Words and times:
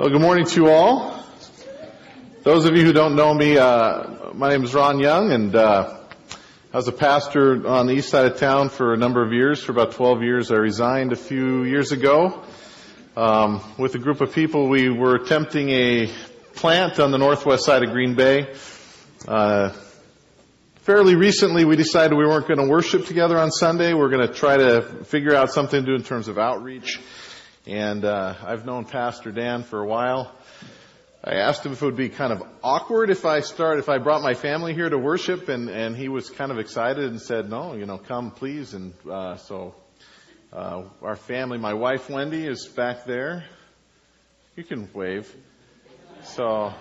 Well, 0.00 0.08
good 0.08 0.22
morning 0.22 0.46
to 0.46 0.56
you 0.56 0.70
all. 0.70 1.22
Those 2.42 2.64
of 2.64 2.74
you 2.74 2.86
who 2.86 2.92
don't 2.94 3.16
know 3.16 3.34
me, 3.34 3.58
uh, 3.58 4.32
my 4.32 4.48
name 4.48 4.64
is 4.64 4.72
Ron 4.72 4.98
Young, 4.98 5.30
and 5.30 5.54
uh, 5.54 5.94
I 6.72 6.76
was 6.78 6.88
a 6.88 6.92
pastor 6.92 7.68
on 7.68 7.86
the 7.86 7.92
east 7.92 8.08
side 8.08 8.24
of 8.24 8.38
town 8.38 8.70
for 8.70 8.94
a 8.94 8.96
number 8.96 9.22
of 9.22 9.34
years. 9.34 9.62
For 9.62 9.72
about 9.72 9.92
12 9.92 10.22
years, 10.22 10.50
I 10.50 10.54
resigned 10.54 11.12
a 11.12 11.16
few 11.16 11.64
years 11.64 11.92
ago. 11.92 12.42
Um, 13.14 13.62
with 13.76 13.94
a 13.94 13.98
group 13.98 14.22
of 14.22 14.32
people, 14.32 14.70
we 14.70 14.88
were 14.88 15.16
attempting 15.16 15.68
a 15.68 16.10
plant 16.54 16.98
on 16.98 17.10
the 17.10 17.18
northwest 17.18 17.66
side 17.66 17.82
of 17.82 17.90
Green 17.90 18.14
Bay. 18.14 18.54
Uh, 19.28 19.68
fairly 20.76 21.14
recently, 21.14 21.66
we 21.66 21.76
decided 21.76 22.16
we 22.16 22.24
weren't 22.24 22.48
going 22.48 22.58
to 22.58 22.72
worship 22.72 23.04
together 23.04 23.36
on 23.36 23.50
Sunday. 23.50 23.92
We're 23.92 24.08
going 24.08 24.26
to 24.26 24.32
try 24.32 24.56
to 24.56 25.04
figure 25.04 25.34
out 25.34 25.52
something 25.52 25.78
to 25.78 25.86
do 25.86 25.94
in 25.94 26.04
terms 26.04 26.28
of 26.28 26.38
outreach. 26.38 27.00
And 27.70 28.04
uh, 28.04 28.34
I've 28.44 28.66
known 28.66 28.84
Pastor 28.84 29.30
Dan 29.30 29.62
for 29.62 29.80
a 29.80 29.86
while. 29.86 30.34
I 31.22 31.34
asked 31.34 31.64
him 31.64 31.70
if 31.70 31.80
it 31.80 31.84
would 31.84 31.94
be 31.94 32.08
kind 32.08 32.32
of 32.32 32.42
awkward 32.64 33.10
if 33.10 33.24
I 33.24 33.42
start, 33.42 33.78
if 33.78 33.88
I 33.88 33.98
brought 33.98 34.22
my 34.22 34.34
family 34.34 34.74
here 34.74 34.88
to 34.88 34.98
worship, 34.98 35.48
and 35.48 35.70
and 35.70 35.94
he 35.94 36.08
was 36.08 36.30
kind 36.30 36.50
of 36.50 36.58
excited 36.58 37.04
and 37.04 37.22
said, 37.22 37.48
"No, 37.48 37.74
you 37.74 37.86
know, 37.86 37.96
come 37.96 38.32
please." 38.32 38.74
And 38.74 38.92
uh, 39.08 39.36
so 39.36 39.76
uh, 40.52 40.82
our 41.00 41.14
family, 41.14 41.58
my 41.58 41.74
wife 41.74 42.10
Wendy 42.10 42.44
is 42.44 42.66
back 42.66 43.04
there. 43.04 43.44
You 44.56 44.64
can 44.64 44.88
wave. 44.92 45.32
So, 46.24 46.74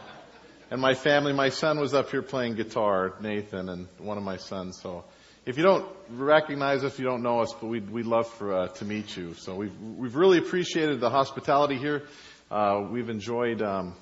and 0.71 0.81
my 0.81 0.95
family, 0.95 1.33
my 1.33 1.49
son 1.49 1.79
was 1.79 1.93
up 1.93 2.09
here 2.09 2.23
playing 2.23 2.55
guitar, 2.55 3.13
Nathan, 3.21 3.69
and 3.69 3.87
one 3.99 4.17
of 4.17 4.23
my 4.23 4.37
sons. 4.37 4.81
So 4.81 5.05
if 5.49 5.57
you 5.57 5.63
don't 5.63 5.83
recognize 6.11 6.83
us, 6.83 6.99
you 6.99 7.05
don't 7.05 7.23
know 7.23 7.39
us, 7.39 7.51
but 7.59 7.65
we'd, 7.65 7.89
we'd 7.89 8.05
love 8.05 8.27
for, 8.27 8.53
uh, 8.53 8.67
to 8.67 8.85
meet 8.85 9.17
you. 9.17 9.33
So 9.33 9.55
we've, 9.55 9.75
we've 9.81 10.15
really 10.15 10.37
appreciated 10.37 10.99
the 10.99 11.09
hospitality 11.09 11.75
here. 11.75 12.03
Uh, 12.51 12.85
we've 12.91 13.09
enjoyed, 13.09 13.59
um, 13.63 13.95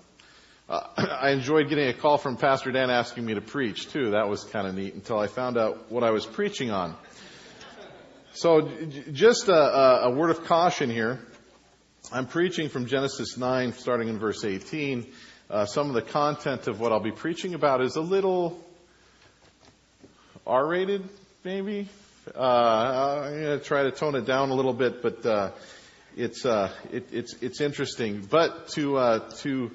uh, 0.68 0.82
I 0.98 1.30
enjoyed 1.30 1.70
getting 1.70 1.88
a 1.88 1.94
call 1.94 2.18
from 2.18 2.36
Pastor 2.36 2.74
Dan 2.74 2.90
asking 2.90 3.26
me 3.26 3.36
to 3.36 3.40
preach 3.40 3.90
too. 3.90 4.12
That 4.12 4.28
was 4.28 4.44
kind 4.44 4.68
of 4.68 4.76
neat 4.76 4.94
until 4.94 5.20
I 5.20 5.28
found 5.28 5.58
out 5.58 5.90
what 5.90 6.04
I 6.04 6.12
was 6.12 6.26
preaching 6.26 6.70
on. 6.70 6.98
So 8.34 8.70
just 9.14 9.48
a, 9.48 10.04
a 10.04 10.10
word 10.10 10.32
of 10.32 10.44
caution 10.44 10.90
here. 10.90 11.22
I'm 12.12 12.28
preaching 12.28 12.68
from 12.68 12.88
Genesis 12.88 13.38
9, 13.38 13.72
starting 13.72 14.10
in 14.10 14.20
verse 14.20 14.44
18. 14.44 15.08
Uh, 15.50 15.66
some 15.66 15.88
of 15.88 15.94
the 15.94 16.02
content 16.02 16.68
of 16.68 16.82
what 16.82 16.92
I'll 16.92 17.00
be 17.00 17.14
preaching 17.14 17.54
about 17.54 17.82
is 17.82 17.96
a 17.96 18.02
little 18.02 18.62
R-rated, 20.46 21.08
maybe. 21.48 21.88
Uh, 22.36 23.22
I'm 23.24 23.42
going 23.42 23.58
to 23.58 23.64
try 23.64 23.84
to 23.84 23.92
tone 23.92 24.16
it 24.16 24.26
down 24.26 24.50
a 24.50 24.54
little 24.54 24.74
bit, 24.74 25.02
but 25.02 25.26
uh, 25.26 25.52
it's 26.18 26.46
uh, 26.46 26.74
it, 26.92 27.08
it's 27.14 27.36
it's 27.42 27.62
interesting. 27.62 28.28
But 28.30 28.68
to 28.76 28.98
uh, 28.98 29.30
to 29.44 29.72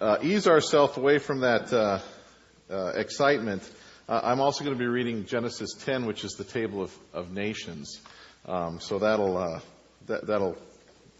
uh, 0.00 0.16
ease 0.20 0.48
ourselves 0.48 0.96
away 0.96 1.18
from 1.18 1.42
that 1.42 1.72
uh, 1.72 2.92
excitement, 2.96 3.62
I'm 4.08 4.40
also 4.40 4.64
going 4.64 4.76
to 4.76 4.80
be 4.80 4.88
reading 4.88 5.26
Genesis 5.26 5.74
10, 5.78 6.06
which 6.06 6.24
is 6.24 6.32
the 6.32 6.42
table 6.42 6.82
of, 6.82 6.98
of 7.14 7.30
nations. 7.32 8.00
Um, 8.44 8.80
so 8.80 8.98
that'll 8.98 9.62
that, 10.08 10.26
that'll 10.26 10.56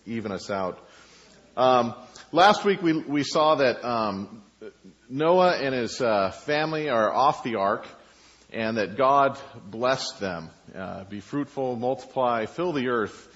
even 0.04 0.32
us 0.32 0.50
out. 0.50 0.80
Um, 1.56 1.94
last 2.32 2.64
week 2.64 2.82
we 2.82 2.92
we 3.02 3.22
saw 3.22 3.54
that 3.54 3.84
um, 3.84 4.42
Noah 5.08 5.58
and 5.58 5.72
his 5.72 5.98
family 5.98 6.88
are 6.88 7.14
off 7.14 7.44
the 7.44 7.54
ark 7.54 7.86
and 8.56 8.78
that 8.78 8.96
God 8.96 9.38
blessed 9.66 10.18
them. 10.18 10.48
Uh, 10.74 11.04
be 11.04 11.20
fruitful, 11.20 11.76
multiply, 11.76 12.46
fill 12.46 12.72
the 12.72 12.88
earth. 12.88 13.28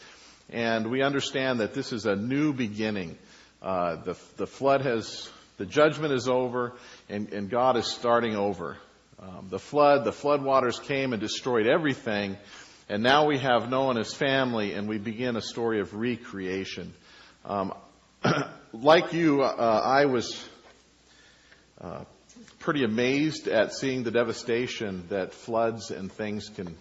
And 0.49 0.91
we 0.91 1.03
understand 1.03 1.61
that 1.61 1.75
this 1.75 1.93
is 1.93 2.07
a 2.07 2.17
new 2.17 2.55
beginning. 2.55 3.19
Uh, 3.61 3.97
the, 3.97 4.17
the 4.39 4.47
flood 4.47 4.81
has, 4.81 5.29
the 5.59 5.67
judgment 5.67 6.15
is 6.15 6.27
over, 6.27 6.73
and, 7.11 7.35
and 7.35 7.51
God 7.51 7.77
is 7.77 7.85
starting 7.87 8.35
over. 8.35 8.79
Um, 9.19 9.49
the 9.51 9.59
flood, 9.59 10.05
the 10.05 10.13
flood 10.13 10.43
waters 10.43 10.79
came 10.79 11.13
and 11.13 11.21
destroyed 11.21 11.67
everything, 11.67 12.39
and 12.89 13.03
now 13.03 13.27
we 13.27 13.37
have 13.41 13.69
Noah 13.69 13.91
and 13.91 13.99
his 13.99 14.15
family, 14.15 14.73
and 14.73 14.89
we 14.89 14.97
begin 14.97 15.37
a 15.37 15.43
story 15.43 15.81
of 15.81 15.93
recreation. 15.93 16.95
Um, 17.45 17.75
like 18.73 19.13
you, 19.13 19.43
uh, 19.43 19.83
I 19.85 20.07
was 20.07 20.43
uh, 21.79 22.05
pretty 22.59 22.85
amazed 22.85 23.49
at 23.49 23.73
seeing 23.73 24.03
the 24.03 24.11
devastation 24.11 25.05
that 25.09 25.33
floods 25.33 25.91
and 25.91 26.11
things 26.13 26.49
can 26.49 26.77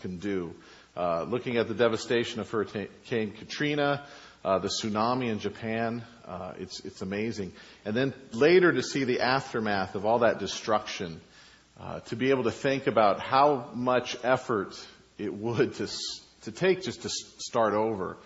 can 0.00 0.18
do. 0.18 0.54
Uh, 0.96 1.22
looking 1.24 1.56
at 1.56 1.68
the 1.68 1.74
devastation 1.74 2.40
of 2.40 2.50
Hurricane 2.50 2.88
Katrina, 3.08 4.04
uh, 4.44 4.58
the 4.58 4.68
tsunami 4.68 5.30
in 5.30 5.38
Japan, 5.38 6.02
uh, 6.26 6.52
it's 6.58 6.80
it's 6.84 7.02
amazing. 7.02 7.52
And 7.84 7.94
then 7.94 8.14
later 8.32 8.72
to 8.72 8.82
see 8.82 9.04
the 9.04 9.20
aftermath 9.20 9.94
of 9.94 10.04
all 10.04 10.20
that 10.20 10.38
destruction, 10.38 11.20
uh, 11.80 12.00
to 12.00 12.16
be 12.16 12.30
able 12.30 12.44
to 12.44 12.50
think 12.50 12.86
about 12.86 13.20
how 13.20 13.70
much 13.74 14.16
effort 14.24 14.78
it 15.18 15.32
would 15.32 15.74
to 15.74 15.88
to 16.42 16.52
take 16.52 16.82
just 16.82 17.02
to 17.02 17.08
start 17.10 17.74
over. 17.74 18.16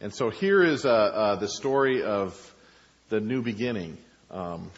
And 0.00 0.14
so 0.14 0.30
here 0.30 0.62
is 0.62 0.84
uh, 0.84 0.90
uh, 0.90 1.36
the 1.36 1.48
story 1.48 2.02
of 2.02 2.54
the 3.08 3.20
new 3.20 3.42
beginning. 3.42 3.96
Um, 4.30 4.70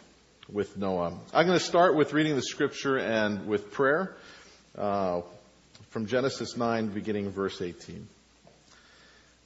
with 0.51 0.77
Noah. 0.77 1.19
I'm 1.33 1.45
going 1.45 1.57
to 1.57 1.63
start 1.63 1.95
with 1.95 2.13
reading 2.13 2.35
the 2.35 2.41
scripture 2.41 2.97
and 2.97 3.47
with 3.47 3.71
prayer 3.71 4.15
uh, 4.77 5.21
from 5.89 6.07
Genesis 6.07 6.57
9, 6.57 6.87
beginning 6.87 7.29
verse 7.31 7.61
18. 7.61 8.07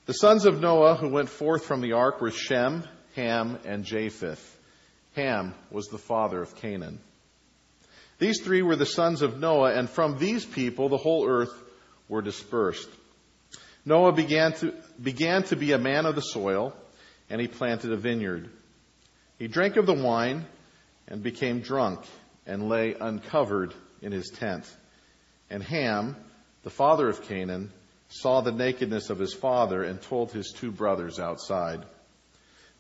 The 0.06 0.14
sons 0.14 0.46
of 0.46 0.62
Noah 0.62 0.96
who 0.96 1.10
went 1.10 1.30
forth 1.30 1.66
from 1.66 1.82
the 1.82 1.94
ark 1.94 2.22
were 2.22 2.32
Shem, 2.32 2.84
Ham, 3.16 3.60
and 3.66 3.84
Japheth. 3.84 4.50
Ham 5.16 5.54
was 5.72 5.88
the 5.88 5.98
father 5.98 6.42
of 6.42 6.56
Canaan. 6.56 7.00
These 8.20 8.42
three 8.42 8.62
were 8.62 8.76
the 8.76 8.86
sons 8.86 9.22
of 9.22 9.40
Noah, 9.40 9.74
and 9.74 9.90
from 9.90 10.18
these 10.18 10.46
people 10.46 10.90
the 10.90 10.98
whole 10.98 11.28
earth 11.28 11.54
were 12.08 12.22
dispersed. 12.22 12.90
Noah 13.86 14.14
began 14.14 14.54
to, 14.54 14.74
began 15.02 15.44
to 15.44 15.56
be 15.56 15.74
a 15.74 15.78
man 15.78 16.06
of 16.06 16.16
the 16.16 16.22
soil, 16.22 16.74
and 17.30 17.42
he 17.42 17.48
planted 17.48 17.92
a 17.92 17.98
vineyard. 17.98 18.50
He 19.38 19.48
drank 19.48 19.76
of 19.76 19.86
the 19.86 19.94
wine 19.94 20.46
and 21.08 21.24
became 21.24 21.62
drunk 21.62 22.02
and 22.46 22.70
lay 22.70 22.96
uncovered 23.00 23.74
in 24.02 24.12
his 24.12 24.30
tent. 24.30 24.66
And 25.50 25.64
Ham, 25.64 26.16
the 26.64 26.70
father 26.70 27.08
of 27.08 27.24
Canaan, 27.24 27.72
saw 28.10 28.42
the 28.42 28.52
nakedness 28.52 29.10
of 29.10 29.20
his 29.20 29.34
father 29.34 29.84
and 29.84 30.02
told 30.02 30.32
his 30.32 30.54
two 30.56 30.72
brothers 30.72 31.20
outside. 31.20 31.84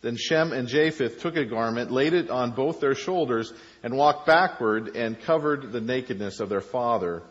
Then 0.02 0.18
Shem 0.18 0.52
and 0.52 0.68
Japheth 0.68 1.22
took 1.22 1.38
a 1.38 1.46
garment, 1.46 1.90
laid 1.90 2.14
it 2.14 2.30
on 2.30 2.52
both 2.52 2.82
their 2.82 2.94
shoulders, 2.94 3.54
and 3.84 3.96
walked 3.96 4.28
backward 4.28 4.96
and 4.96 5.20
covered 5.22 5.72
the 5.72 5.80
nakedness 5.80 6.42
of 6.42 6.50
their 6.50 6.62
father. 6.62 7.24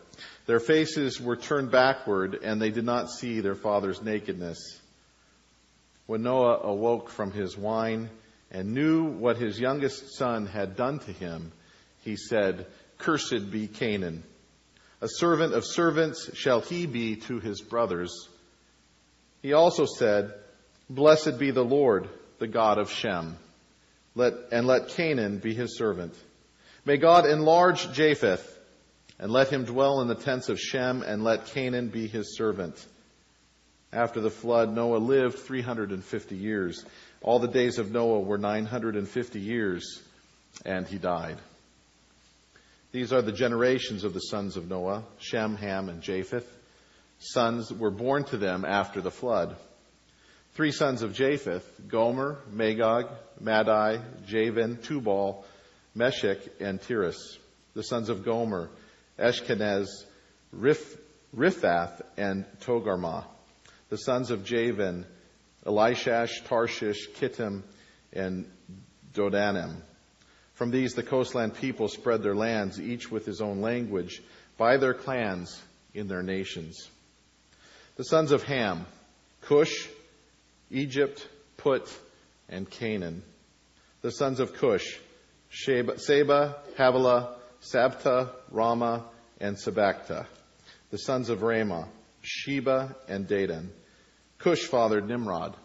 Their 0.47 0.59
faces 0.59 1.21
were 1.21 1.35
turned 1.35 1.71
backward, 1.71 2.39
and 2.43 2.59
they 2.59 2.71
did 2.71 2.83
not 2.83 3.11
see 3.11 3.39
their 3.39 3.55
father's 3.55 4.01
nakedness. 4.01 4.79
When 6.07 6.23
Noah 6.23 6.61
awoke 6.63 7.09
from 7.09 7.31
his 7.31 7.55
wine, 7.55 8.09
and 8.53 8.73
knew 8.73 9.05
what 9.05 9.37
his 9.37 9.59
youngest 9.59 10.15
son 10.15 10.45
had 10.45 10.75
done 10.75 10.99
to 10.99 11.11
him, 11.11 11.51
he 12.03 12.15
said, 12.15 12.67
Cursed 12.99 13.51
be 13.51 13.67
Canaan. 13.67 14.23
A 15.01 15.07
servant 15.09 15.53
of 15.53 15.65
servants 15.65 16.29
shall 16.35 16.61
he 16.61 16.85
be 16.85 17.17
to 17.17 17.39
his 17.39 17.61
brothers. 17.61 18.29
He 19.41 19.53
also 19.53 19.85
said, 19.85 20.33
Blessed 20.89 21.39
be 21.39 21.51
the 21.51 21.65
Lord, 21.65 22.07
the 22.39 22.47
God 22.47 22.77
of 22.77 22.91
Shem, 22.91 23.35
let, 24.15 24.33
and 24.51 24.67
let 24.67 24.89
Canaan 24.89 25.39
be 25.39 25.53
his 25.53 25.77
servant. 25.77 26.13
May 26.85 26.97
God 26.97 27.25
enlarge 27.25 27.91
Japheth, 27.91 28.49
and 29.19 29.31
let 29.31 29.49
him 29.49 29.65
dwell 29.65 30.01
in 30.01 30.07
the 30.07 30.15
tents 30.15 30.49
of 30.49 30.59
Shem, 30.59 31.01
and 31.01 31.23
let 31.23 31.47
Canaan 31.47 31.89
be 31.89 32.07
his 32.07 32.37
servant. 32.37 32.75
After 33.91 34.21
the 34.21 34.29
flood, 34.29 34.73
Noah 34.73 34.97
lived 34.97 35.39
350 35.39 36.35
years. 36.35 36.83
All 37.23 37.39
the 37.39 37.47
days 37.47 37.79
of 37.79 37.89
Noah 37.89 38.19
were 38.19 38.37
950 38.37 39.39
years, 39.39 40.01
and 40.65 40.85
he 40.85 40.97
died. 40.97 41.37
These 42.91 43.13
are 43.13 43.21
the 43.21 43.31
generations 43.31 44.03
of 44.03 44.13
the 44.13 44.19
sons 44.19 44.57
of 44.57 44.69
Noah 44.69 45.05
Shem, 45.19 45.55
Ham, 45.55 45.87
and 45.87 46.01
Japheth. 46.01 46.45
Sons 47.19 47.71
were 47.71 47.91
born 47.91 48.25
to 48.25 48.37
them 48.37 48.65
after 48.65 48.99
the 48.99 49.09
flood. 49.09 49.55
Three 50.55 50.71
sons 50.71 51.01
of 51.01 51.13
Japheth 51.13 51.65
Gomer, 51.87 52.39
Magog, 52.51 53.07
Madai, 53.39 54.01
Javan, 54.27 54.77
Tubal, 54.77 55.45
Meshech, 55.95 56.39
and 56.59 56.81
Tiras. 56.81 57.39
The 57.73 57.83
sons 57.83 58.09
of 58.09 58.25
Gomer, 58.25 58.69
Ashkenaz, 59.17 59.87
Rif, 60.51 60.97
Riphath, 61.33 62.01
and 62.17 62.45
Togarmah. 62.59 63.23
The 63.89 63.97
sons 63.97 64.29
of 64.29 64.43
Javan, 64.43 65.05
Elishah, 65.65 66.29
Tarshish, 66.45 67.09
Kittim, 67.11 67.63
and 68.11 68.45
Dodanim. 69.13 69.75
From 70.53 70.71
these, 70.71 70.93
the 70.93 71.03
coastland 71.03 71.55
people 71.55 71.87
spread 71.87 72.21
their 72.21 72.35
lands, 72.35 72.79
each 72.79 73.09
with 73.09 73.25
his 73.25 73.41
own 73.41 73.61
language, 73.61 74.21
by 74.57 74.77
their 74.77 74.93
clans 74.93 75.61
in 75.93 76.07
their 76.07 76.23
nations. 76.23 76.89
The 77.95 78.03
sons 78.03 78.31
of 78.31 78.43
Ham, 78.43 78.85
Cush, 79.41 79.87
Egypt, 80.69 81.27
Put, 81.57 81.91
and 82.49 82.69
Canaan. 82.69 83.23
The 84.01 84.11
sons 84.11 84.39
of 84.39 84.53
Cush, 84.53 84.97
Seba, 85.51 86.55
Havilah, 86.77 87.35
Sabta, 87.61 88.31
Raamah, 88.51 89.03
and 89.39 89.57
Sabachta. 89.57 90.25
The 90.91 90.97
sons 90.97 91.29
of 91.29 91.39
Raamah, 91.39 91.87
Sheba 92.21 92.95
and 93.07 93.27
Dedan. 93.27 93.69
Cush 94.43 94.65
fathered 94.65 95.07
Nimrod. 95.07 95.55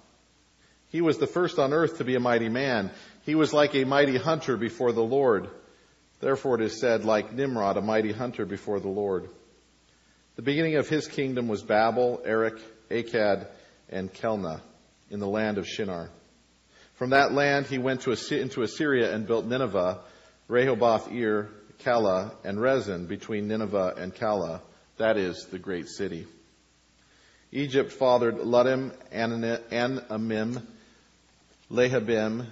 He 0.90 1.00
was 1.00 1.18
the 1.18 1.26
first 1.26 1.58
on 1.58 1.72
earth 1.72 1.98
to 1.98 2.04
be 2.04 2.14
a 2.14 2.20
mighty 2.20 2.48
man. 2.48 2.92
He 3.24 3.34
was 3.34 3.52
like 3.52 3.74
a 3.74 3.84
mighty 3.84 4.16
hunter 4.16 4.56
before 4.56 4.92
the 4.92 5.02
Lord. 5.02 5.48
Therefore 6.20 6.60
it 6.60 6.64
is 6.64 6.80
said, 6.80 7.04
like 7.04 7.32
Nimrod, 7.32 7.76
a 7.76 7.82
mighty 7.82 8.12
hunter 8.12 8.46
before 8.46 8.78
the 8.78 8.88
Lord. 8.88 9.28
The 10.36 10.42
beginning 10.42 10.76
of 10.76 10.88
his 10.88 11.08
kingdom 11.08 11.48
was 11.48 11.62
Babel, 11.62 12.22
Erech, 12.24 12.60
Akkad, 12.88 13.48
and 13.88 14.12
Calneh 14.14 14.60
in 15.10 15.18
the 15.18 15.26
land 15.26 15.58
of 15.58 15.66
Shinar. 15.66 16.10
From 16.94 17.10
that 17.10 17.32
land 17.32 17.66
he 17.66 17.78
went 17.78 18.02
to, 18.02 18.12
into 18.12 18.62
Assyria 18.62 19.12
and 19.12 19.26
built 19.26 19.44
Nineveh, 19.44 20.00
Rehoboth 20.46 21.12
Ir, 21.12 21.50
Calah, 21.80 22.32
and 22.44 22.58
Resen 22.58 23.08
between 23.08 23.48
Nineveh 23.48 23.94
and 23.96 24.14
Calah. 24.14 24.60
That 24.98 25.16
is 25.16 25.46
the 25.50 25.58
great 25.58 25.88
city. 25.88 26.26
Egypt 27.50 27.92
fathered 27.92 28.36
Ludim, 28.36 28.92
Anamim, 29.10 30.62
Lehabim, 31.70 32.46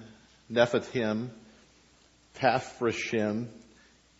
Nephathim, 0.51 1.29
Taphrashim, 2.37 3.49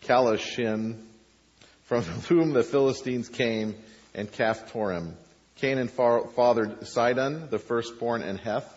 Calashim, 0.03 1.01
from 1.83 2.03
whom 2.03 2.51
the 2.53 2.63
Philistines 2.63 3.27
came, 3.27 3.75
and 4.13 4.31
Caphtorim. 4.31 5.13
Canaan 5.55 5.87
fathered 5.87 6.85
Sidon, 6.87 7.49
the 7.49 7.57
firstborn, 7.57 8.21
and 8.21 8.39
Heth, 8.39 8.71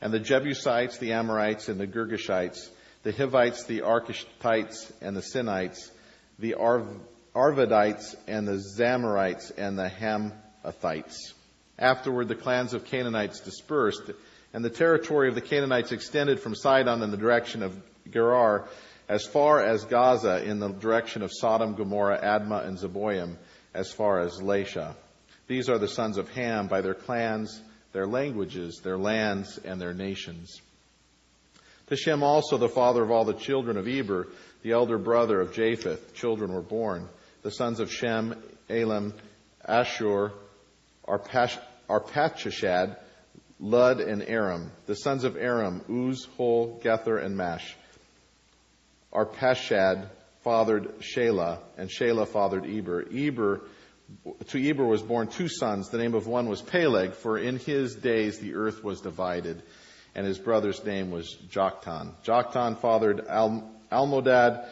and 0.00 0.12
the 0.12 0.20
Jebusites, 0.20 0.96
the 0.98 1.12
Amorites, 1.12 1.68
and 1.68 1.78
the 1.78 1.86
Girgashites, 1.86 2.68
the 3.02 3.12
Hivites, 3.12 3.64
the 3.64 3.80
Architites, 3.80 4.90
and 5.02 5.14
the 5.14 5.20
Sinites, 5.20 5.90
the 6.38 6.54
Arv- 6.54 6.98
Arvadites, 7.34 8.14
and 8.26 8.48
the 8.48 8.62
Zemarites, 8.78 9.52
and 9.58 9.78
the 9.78 9.90
Hamathites. 9.90 11.34
Afterward, 11.78 12.28
the 12.28 12.34
clans 12.34 12.74
of 12.74 12.84
Canaanites 12.84 13.40
dispersed, 13.40 14.10
and 14.52 14.64
the 14.64 14.70
territory 14.70 15.28
of 15.28 15.34
the 15.34 15.40
Canaanites 15.40 15.92
extended 15.92 16.40
from 16.40 16.54
Sidon 16.54 17.02
in 17.02 17.10
the 17.10 17.16
direction 17.16 17.62
of 17.62 17.76
Gerar 18.10 18.68
as 19.08 19.26
far 19.26 19.60
as 19.60 19.84
Gaza 19.84 20.44
in 20.44 20.58
the 20.58 20.68
direction 20.68 21.22
of 21.22 21.30
Sodom, 21.32 21.74
Gomorrah, 21.74 22.20
Admah, 22.22 22.66
and 22.66 22.78
Zeboim, 22.78 23.36
as 23.74 23.92
far 23.92 24.20
as 24.20 24.40
Lasha. 24.40 24.94
These 25.48 25.68
are 25.68 25.78
the 25.78 25.88
sons 25.88 26.18
of 26.18 26.30
Ham 26.30 26.68
by 26.68 26.80
their 26.80 26.94
clans, 26.94 27.60
their 27.92 28.06
languages, 28.06 28.80
their 28.82 28.96
lands, 28.96 29.58
and 29.58 29.80
their 29.80 29.92
nations. 29.92 30.60
To 31.88 31.96
Shem 31.96 32.22
also, 32.22 32.56
the 32.56 32.68
father 32.68 33.02
of 33.02 33.10
all 33.10 33.24
the 33.24 33.34
children 33.34 33.76
of 33.76 33.88
Eber, 33.88 34.28
the 34.62 34.72
elder 34.72 34.98
brother 34.98 35.40
of 35.40 35.52
Japheth, 35.52 36.14
children 36.14 36.52
were 36.52 36.62
born. 36.62 37.08
The 37.42 37.50
sons 37.50 37.80
of 37.80 37.92
Shem, 37.92 38.40
Elam, 38.70 39.12
Ashur, 39.66 40.32
Arpachshad, 41.06 42.96
Lud, 43.60 44.00
and 44.00 44.22
Aram. 44.22 44.70
The 44.86 44.94
sons 44.94 45.24
of 45.24 45.36
Aram, 45.36 45.82
Uz, 45.88 46.26
Hul, 46.36 46.80
Gether, 46.82 47.18
and 47.18 47.36
Mash. 47.36 47.76
Arpachshad 49.12 50.08
fathered 50.42 51.00
Shelah, 51.00 51.58
and 51.76 51.88
Shelah 51.88 52.26
fathered 52.26 52.66
Eber. 52.66 53.04
Eber 53.12 53.62
to 54.48 54.68
Eber 54.68 54.84
was 54.84 55.02
born 55.02 55.28
two 55.28 55.48
sons. 55.48 55.88
The 55.88 55.98
name 55.98 56.14
of 56.14 56.26
one 56.26 56.48
was 56.48 56.60
Peleg, 56.60 57.14
for 57.14 57.38
in 57.38 57.58
his 57.58 57.94
days 57.94 58.38
the 58.38 58.54
earth 58.54 58.82
was 58.84 59.00
divided, 59.00 59.62
and 60.14 60.26
his 60.26 60.38
brother's 60.38 60.84
name 60.84 61.10
was 61.10 61.36
Joktan. 61.50 62.12
Joktan 62.24 62.78
fathered 62.78 63.26
Al- 63.26 63.70
Almodad, 63.90 64.68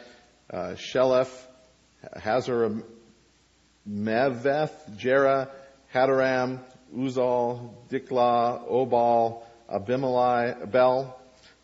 uh, 0.51 0.75
Sheleph, 0.75 1.31
Hazar, 2.15 2.83
Meveth, 3.89 4.97
Jerah, 4.97 5.49
Hadoram, 5.93 6.59
Uzal, 6.95 7.73
Diklah, 7.89 8.69
Obal, 8.69 9.43
Abimelech, 9.69 10.57
Abel, 10.63 11.17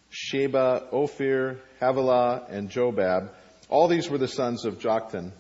Sheba, 0.10 0.88
Ophir, 0.92 1.60
Havilah, 1.80 2.46
and 2.50 2.70
Jobab. 2.70 3.30
All 3.70 3.88
these 3.88 4.10
were 4.10 4.18
the 4.18 4.28
sons 4.28 4.66
of 4.66 4.80
Joktan. 4.80 5.32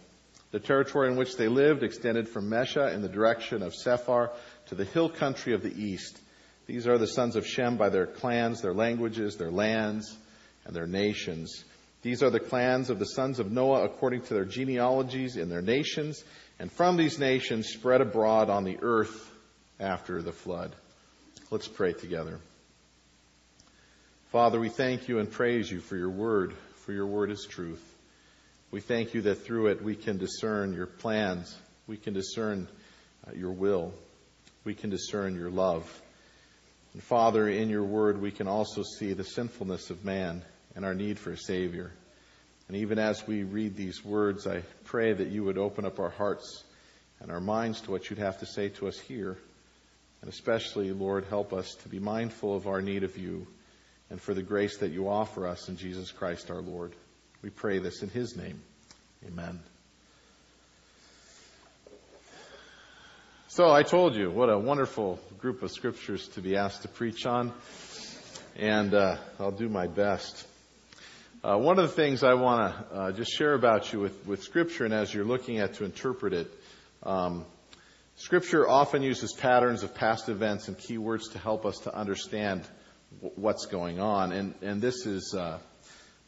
The 0.51 0.59
territory 0.59 1.09
in 1.09 1.17
which 1.17 1.35
they 1.35 1.47
lived 1.47 1.83
extended 1.83 2.29
from 2.29 2.49
Mesha 2.49 2.93
in 2.93 3.01
the 3.01 3.09
direction 3.09 3.61
of 3.61 3.73
Sephar 3.73 4.31
to 4.67 4.75
the 4.75 4.85
hill 4.85 5.09
country 5.09 5.53
of 5.53 5.61
the 5.61 5.73
east. 5.73 6.19
These 6.65 6.87
are 6.87 6.97
the 6.97 7.07
sons 7.07 7.35
of 7.35 7.45
Shem 7.45 7.77
by 7.77 7.89
their 7.89 8.07
clans, 8.07 8.61
their 8.61 8.73
languages, 8.73 9.37
their 9.37 9.51
lands, 9.51 10.17
and 10.65 10.75
their 10.75 10.87
nations. 10.87 11.63
These 12.01 12.23
are 12.23 12.29
the 12.29 12.39
clans 12.39 12.89
of 12.89 12.99
the 12.99 13.05
sons 13.05 13.39
of 13.39 13.51
Noah 13.51 13.83
according 13.83 14.21
to 14.23 14.33
their 14.33 14.45
genealogies 14.45 15.35
in 15.35 15.49
their 15.49 15.61
nations, 15.61 16.23
and 16.59 16.71
from 16.71 16.97
these 16.97 17.19
nations 17.19 17.67
spread 17.67 18.01
abroad 18.01 18.49
on 18.49 18.63
the 18.63 18.77
earth 18.81 19.31
after 19.79 20.21
the 20.21 20.31
flood. 20.31 20.75
Let's 21.51 21.67
pray 21.67 21.93
together. 21.93 22.39
Father, 24.31 24.59
we 24.59 24.69
thank 24.69 25.07
you 25.07 25.19
and 25.19 25.31
praise 25.31 25.71
you 25.71 25.79
for 25.79 25.95
your 25.95 26.09
word, 26.09 26.53
for 26.83 26.91
your 26.91 27.07
word 27.07 27.31
is 27.31 27.45
truth. 27.49 27.83
We 28.71 28.81
thank 28.81 29.13
you 29.13 29.21
that 29.21 29.45
through 29.45 29.67
it 29.67 29.81
we 29.81 29.95
can 29.95 30.17
discern 30.17 30.73
your 30.73 30.87
plans. 30.87 31.55
We 31.87 31.95
can 31.95 32.13
discern 32.13 32.67
uh, 33.25 33.31
your 33.33 33.51
will. 33.51 33.93
We 34.65 34.73
can 34.73 34.89
discern 34.89 35.35
your 35.35 35.49
love. 35.49 36.01
And 36.93 37.01
Father, 37.01 37.47
in 37.47 37.69
your 37.69 37.85
word, 37.85 38.19
we 38.19 38.31
can 38.31 38.47
also 38.47 38.83
see 38.83 39.13
the 39.13 39.23
sinfulness 39.23 39.89
of 39.89 40.03
man 40.03 40.43
and 40.75 40.83
our 40.83 40.93
need 40.93 41.17
for 41.17 41.31
a 41.31 41.37
Savior. 41.37 41.91
And 42.67 42.77
even 42.77 42.99
as 42.99 43.25
we 43.25 43.43
read 43.43 43.75
these 43.75 44.03
words, 44.03 44.45
I 44.45 44.63
pray 44.83 45.13
that 45.13 45.29
you 45.29 45.43
would 45.45 45.57
open 45.57 45.85
up 45.85 45.99
our 45.99 46.09
hearts 46.09 46.63
and 47.19 47.31
our 47.31 47.39
minds 47.39 47.81
to 47.81 47.91
what 47.91 48.09
you'd 48.09 48.19
have 48.19 48.39
to 48.39 48.45
say 48.45 48.69
to 48.69 48.87
us 48.87 48.99
here. 48.99 49.37
And 50.21 50.29
especially, 50.29 50.91
Lord, 50.91 51.25
help 51.25 51.53
us 51.53 51.75
to 51.83 51.89
be 51.89 51.99
mindful 51.99 52.55
of 52.55 52.67
our 52.67 52.81
need 52.81 53.03
of 53.03 53.17
you 53.17 53.47
and 54.09 54.19
for 54.19 54.33
the 54.33 54.41
grace 54.41 54.77
that 54.77 54.91
you 54.91 55.07
offer 55.07 55.47
us 55.47 55.69
in 55.69 55.77
Jesus 55.77 56.11
Christ 56.11 56.49
our 56.49 56.61
Lord. 56.61 56.93
We 57.41 57.49
pray 57.49 57.79
this 57.79 58.01
in 58.01 58.09
His 58.09 58.35
name. 58.35 58.61
Amen. 59.25 59.59
So 63.47 63.71
I 63.71 63.83
told 63.83 64.15
you 64.15 64.29
what 64.29 64.49
a 64.49 64.57
wonderful 64.57 65.19
group 65.39 65.63
of 65.63 65.71
scriptures 65.71 66.27
to 66.29 66.41
be 66.41 66.57
asked 66.57 66.81
to 66.81 66.87
preach 66.87 67.25
on, 67.25 67.53
and 68.55 68.93
uh, 68.93 69.17
I'll 69.39 69.51
do 69.51 69.69
my 69.69 69.87
best. 69.87 70.45
Uh, 71.47 71.57
one 71.57 71.79
of 71.79 71.87
the 71.87 71.95
things 71.95 72.25
I 72.25 72.33
want 72.33 72.73
to 72.73 72.93
uh, 72.93 73.11
just 73.13 73.31
share 73.31 73.53
about 73.53 73.93
you 73.93 74.01
with, 74.01 74.27
with 74.27 74.43
Scripture, 74.43 74.83
and 74.83 74.93
as 74.93 75.13
you're 75.13 75.23
looking 75.23 75.59
at 75.59 75.75
to 75.75 75.85
interpret 75.85 76.33
it, 76.33 76.51
um, 77.03 77.45
Scripture 78.17 78.67
often 78.67 79.01
uses 79.01 79.31
patterns 79.31 79.81
of 79.81 79.95
past 79.95 80.27
events 80.27 80.67
and 80.67 80.77
keywords 80.77 81.31
to 81.31 81.39
help 81.39 81.65
us 81.65 81.77
to 81.79 81.95
understand 81.95 82.63
w- 83.21 83.31
what's 83.37 83.65
going 83.65 84.01
on, 84.01 84.33
and 84.33 84.55
and 84.61 84.81
this 84.81 85.05
is 85.05 85.33
uh, 85.37 85.57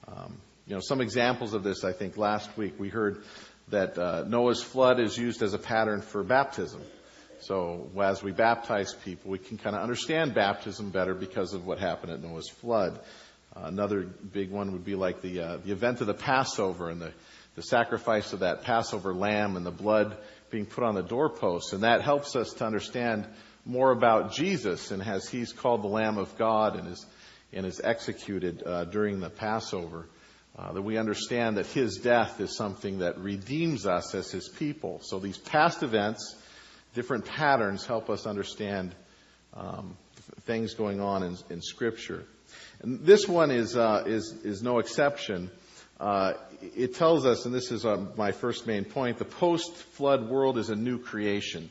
um, 0.07 0.37
you 0.65 0.73
know, 0.73 0.79
some 0.81 1.01
examples 1.01 1.53
of 1.53 1.63
this, 1.63 1.83
I 1.83 1.91
think 1.91 2.15
last 2.15 2.55
week 2.57 2.75
we 2.79 2.87
heard 2.87 3.21
that 3.71 3.97
uh, 3.97 4.23
Noah's 4.25 4.63
flood 4.63 5.01
is 5.01 5.17
used 5.17 5.43
as 5.43 5.53
a 5.53 5.59
pattern 5.59 5.99
for 5.99 6.23
baptism. 6.23 6.81
So 7.41 7.89
as 8.01 8.23
we 8.23 8.31
baptize 8.31 8.93
people, 8.93 9.31
we 9.31 9.37
can 9.37 9.57
kind 9.57 9.75
of 9.75 9.81
understand 9.81 10.33
baptism 10.33 10.91
better 10.91 11.13
because 11.13 11.53
of 11.53 11.65
what 11.65 11.77
happened 11.79 12.13
at 12.13 12.21
Noah's 12.21 12.49
flood. 12.49 13.01
Another 13.55 14.01
big 14.01 14.51
one 14.51 14.71
would 14.73 14.85
be 14.85 14.95
like 14.95 15.21
the 15.21 15.41
uh, 15.41 15.57
the 15.57 15.71
event 15.71 16.01
of 16.01 16.07
the 16.07 16.13
Passover 16.13 16.89
and 16.89 17.01
the 17.01 17.11
the 17.55 17.63
sacrifice 17.63 18.31
of 18.31 18.39
that 18.39 18.63
Passover 18.63 19.13
lamb 19.13 19.55
and 19.57 19.65
the 19.65 19.71
blood 19.71 20.17
being 20.49 20.65
put 20.65 20.83
on 20.83 20.95
the 20.95 21.03
doorposts, 21.03 21.73
and 21.73 21.83
that 21.83 22.01
helps 22.01 22.35
us 22.35 22.53
to 22.53 22.65
understand 22.65 23.27
more 23.65 23.91
about 23.91 24.33
Jesus 24.33 24.91
and 24.91 25.01
as 25.01 25.27
He's 25.27 25.51
called 25.51 25.83
the 25.83 25.87
Lamb 25.87 26.17
of 26.17 26.37
God 26.37 26.77
and 26.77 26.87
is 26.87 27.05
and 27.51 27.65
is 27.65 27.81
executed 27.83 28.63
uh, 28.65 28.85
during 28.85 29.19
the 29.19 29.29
Passover. 29.29 30.07
Uh, 30.57 30.73
that 30.73 30.81
we 30.81 30.97
understand 30.97 31.55
that 31.55 31.67
his 31.67 31.97
death 31.97 32.41
is 32.41 32.57
something 32.57 32.99
that 32.99 33.17
redeems 33.17 33.85
us 33.85 34.13
as 34.13 34.29
his 34.29 34.49
people. 34.49 34.99
So 35.01 35.17
these 35.17 35.37
past 35.37 35.83
events, 35.83 36.35
different 36.93 37.23
patterns, 37.23 37.85
help 37.85 38.09
us 38.09 38.25
understand 38.25 38.93
um, 39.53 39.95
things 40.41 40.73
going 40.73 40.99
on 40.99 41.23
in, 41.23 41.37
in, 41.49 41.61
Scripture. 41.61 42.25
And 42.81 43.05
this 43.05 43.27
one 43.27 43.51
is 43.51 43.75
uh, 43.75 44.03
is 44.05 44.33
is 44.43 44.61
no 44.61 44.79
exception. 44.79 45.51
Uh, 45.99 46.33
it 46.61 46.95
tells 46.95 47.25
us, 47.25 47.45
and 47.45 47.53
this 47.53 47.71
is 47.71 47.85
uh, 47.85 48.05
my 48.15 48.31
first 48.31 48.67
main 48.67 48.85
point: 48.85 49.17
the 49.17 49.25
post-flood 49.25 50.29
world 50.29 50.57
is 50.57 50.69
a 50.69 50.75
new 50.75 50.99
creation. 50.99 51.69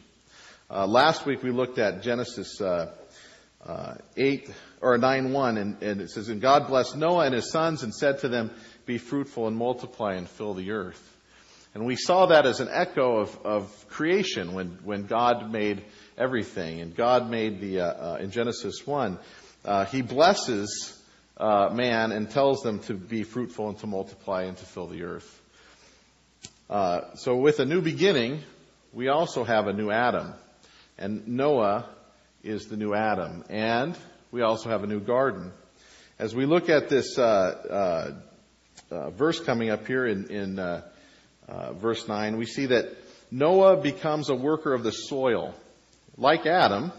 Uh, 0.71 0.87
last 0.87 1.25
week 1.25 1.43
we 1.43 1.51
looked 1.51 1.79
at 1.79 2.03
Genesis 2.03 2.61
uh, 2.61 3.97
8 4.17 4.51
or 4.81 4.99
9 4.99 5.33
1, 5.33 5.59
and, 5.59 5.83
and 5.83 6.01
it 6.01 6.11
says, 6.11 6.29
And 6.29 6.41
God 6.41 6.69
blessed 6.69 6.97
Noah 6.97 7.27
and 7.27 7.35
his 7.35 7.51
sons 7.51 7.83
and 7.83 7.95
said 7.95 8.21
to 8.21 8.29
them, 8.29 8.51
Be 8.87 8.99
fruitful 8.99 9.47
and 9.47 9.57
multiply 9.57 10.15
and 10.15 10.29
fill 10.29 10.55
the 10.55 10.73
earth. 10.73 11.03
And 11.75 11.87
we 11.87 11.97
saw 11.97 12.27
that 12.27 12.47
as 12.47 12.61
an 12.61 12.69
echo 12.71 13.19
of, 13.19 13.39
of 13.45 13.89
creation 13.89 14.55
when, 14.55 14.79
when 14.85 15.07
God 15.07 15.53
made 15.53 15.85
everything. 16.17 16.81
And 16.81 16.97
God 16.97 17.31
made 17.31 17.61
the, 17.61 17.81
uh, 17.81 17.85
uh, 17.85 18.19
in 18.21 18.31
Genesis 18.31 18.87
1, 18.87 19.19
uh, 19.69 19.85
He 19.85 20.01
blesses 20.01 20.99
uh, 21.37 21.69
man 21.73 22.11
and 22.11 22.31
tells 22.31 22.63
them 22.63 22.79
to 22.81 22.95
be 22.95 23.23
fruitful 23.23 23.69
and 23.69 23.79
to 23.81 23.87
multiply 23.87 24.45
and 24.45 24.57
to 24.57 24.65
fill 24.65 24.87
the 24.87 25.03
earth. 25.03 25.43
Uh, 26.71 27.15
so 27.17 27.37
with 27.37 27.61
a 27.61 27.67
new 27.67 27.83
beginning, 27.83 28.41
we 28.95 29.09
also 29.09 29.45
have 29.45 29.67
a 29.67 29.75
new 29.75 29.91
Adam. 29.91 30.33
And 30.97 31.29
Noah 31.29 31.87
is 32.43 32.69
the 32.69 32.79
new 32.79 32.95
Adam. 32.95 33.45
And 33.51 33.95
we 34.31 34.41
also 34.41 34.71
have 34.71 34.85
a 34.85 34.87
new 34.87 35.01
garden. 35.01 35.53
As 36.19 36.35
we 36.35 36.47
look 36.47 36.71
at 36.71 36.89
this 36.89 37.19
uh, 37.19 37.23
uh, 38.91 38.95
uh 38.95 39.11
verse 39.11 39.39
coming 39.39 39.69
up 39.69 39.87
here 39.87 40.07
in, 40.07 40.29
in 40.31 40.83
verse 41.75 42.09
9, 42.09 42.39
we 42.39 42.47
see 42.47 42.67
that 42.67 42.97
Noah 43.31 43.77
becomes 43.77 44.31
a 44.31 44.35
worker 44.35 44.73
of 44.73 44.83
the 44.83 44.93
soil. 44.93 45.55
Like 46.17 46.47
Adam, 46.47 46.91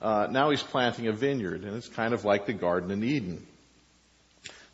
now 0.00 0.50
he's 0.50 0.62
planting 0.62 1.08
a 1.08 1.12
vineyard, 1.12 1.64
and 1.64 1.76
it's 1.76 1.88
kind 1.88 2.14
of 2.14 2.24
like 2.24 2.46
the 2.46 2.52
Garden 2.52 2.90
in 2.90 3.04
Eden. 3.04 3.46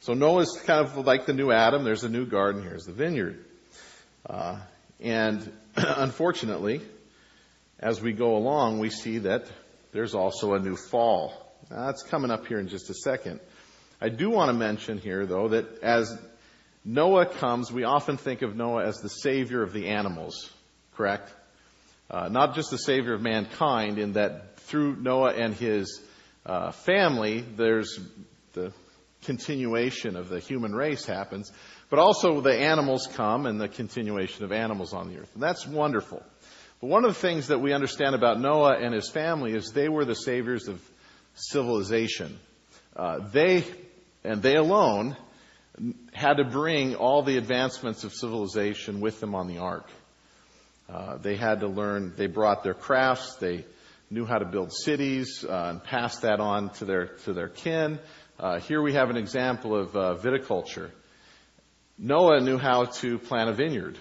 So 0.07 0.15
Noah's 0.15 0.61
kind 0.65 0.87
of 0.87 0.97
like 1.05 1.27
the 1.27 1.33
new 1.33 1.51
Adam. 1.51 1.83
There's 1.83 2.05
a 2.05 2.09
new 2.09 2.27
garden. 2.27 2.63
Here's 2.63 2.85
the 2.85 2.93
vineyard. 2.93 3.45
Uh, 4.25 4.61
and 5.01 5.51
unfortunately, 5.77 6.81
as 7.81 8.01
we 8.01 8.13
go 8.13 8.37
along, 8.37 8.79
we 8.79 8.91
see 8.91 9.19
that 9.19 9.47
there's 9.93 10.15
also 10.15 10.55
a 10.55 10.61
new 10.61 10.77
fall. 10.77 11.33
Now, 11.71 11.87
that's 11.87 12.05
coming 12.05 12.31
up 12.31 12.47
here 12.47 12.61
in 12.61 12.69
just 12.69 12.89
a 12.89 12.95
second. 12.95 13.41
I 14.01 14.09
do 14.09 14.31
want 14.31 14.51
to 14.51 14.53
mention 14.53 14.99
here, 14.99 15.27
though, 15.27 15.49
that 15.49 15.83
as 15.83 16.17
Noah 16.85 17.27
comes, 17.27 17.73
we 17.73 17.83
often 17.83 18.17
think 18.17 18.43
of 18.43 18.55
Noah 18.55 18.87
as 18.87 18.99
the 18.99 19.09
savior 19.09 19.65
of 19.65 19.73
the 19.73 19.89
animals, 19.89 20.51
correct? 20.95 21.33
Uh, 22.09 22.29
not 22.29 22.55
just 22.55 22.71
the 22.71 22.79
savior 22.79 23.15
of 23.15 23.23
mankind, 23.23 23.99
in 23.99 24.13
that 24.13 24.56
through 24.67 24.97
Noah 24.97 25.33
and 25.33 25.55
his 25.55 26.01
uh, 26.45 26.73
family, 26.73 27.41
there's 27.41 27.99
the 28.53 28.73
continuation 29.25 30.17
of 30.17 30.29
the 30.29 30.41
human 30.41 30.75
race 30.75 31.05
happens, 31.05 31.51
but 31.91 31.99
also 31.99 32.41
the 32.41 32.57
animals 32.57 33.09
come 33.15 33.47
and 33.47 33.61
the 33.61 33.69
continuation 33.69 34.45
of 34.45 34.53
animals 34.53 34.93
on 34.93 35.09
the 35.09 35.19
earth. 35.19 35.31
And 35.35 35.43
that's 35.43 35.67
wonderful. 35.67 36.23
But 36.81 36.89
one 36.89 37.05
of 37.05 37.15
the 37.15 37.21
things 37.21 37.49
that 37.49 37.61
we 37.61 37.73
understand 37.73 38.15
about 38.15 38.41
Noah 38.41 38.77
and 38.79 38.95
his 38.95 39.11
family 39.11 39.53
is 39.53 39.73
they 39.73 39.89
were 39.89 40.05
the 40.05 40.15
saviors 40.15 40.69
of 40.69 40.81
civilization. 41.35 42.39
Uh, 42.95 43.19
they, 43.33 43.65
and 44.25 44.43
they 44.43 44.57
alone, 44.57 45.17
had 46.13 46.35
to 46.35 46.45
bring 46.45 46.95
all 46.95 47.23
the 47.23 47.37
advancements 47.37 48.05
of 48.05 48.13
civilization 48.13 49.01
with 49.01 49.21
them 49.21 49.35
on 49.35 49.47
the 49.47 49.59
ark. 49.59 49.89
Uh, 50.89 51.17
they 51.17 51.37
had 51.37 51.61
to 51.61 51.67
learn, 51.67 52.15
they 52.17 52.27
brought 52.27 52.63
their 52.63 52.75
crafts, 52.75 53.37
they 53.37 53.65
knew 54.11 54.25
how 54.25 54.39
to 54.39 54.45
build 54.45 54.73
cities 54.73 55.45
uh, 55.49 55.67
and 55.71 55.83
pass 55.83 56.21
that 56.21 56.41
on 56.41 56.71
to 56.71 56.85
their, 56.85 57.07
to 57.25 57.33
their 57.33 57.49
kin. 57.49 57.99
Uh, 58.39 58.61
here 58.61 58.81
we 58.81 58.93
have 58.93 59.11
an 59.11 59.17
example 59.17 59.77
of 59.77 59.97
uh, 59.97 60.15
viticulture. 60.17 60.91
Noah 61.99 62.41
knew 62.41 62.59
how 62.59 62.85
to 62.85 63.19
plant 63.19 63.51
a 63.51 63.55
vineyard. 63.55 63.99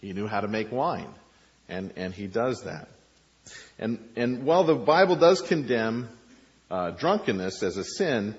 He 0.00 0.12
knew 0.12 0.26
how 0.26 0.40
to 0.40 0.48
make 0.48 0.72
wine. 0.72 1.12
And, 1.68 1.92
and 1.96 2.14
he 2.14 2.26
does 2.26 2.62
that. 2.62 2.88
And, 3.78 3.98
and 4.16 4.44
while 4.44 4.64
the 4.64 4.74
Bible 4.74 5.16
does 5.16 5.42
condemn 5.42 6.08
uh, 6.70 6.90
drunkenness 6.90 7.62
as 7.62 7.76
a 7.76 7.84
sin, 7.84 8.34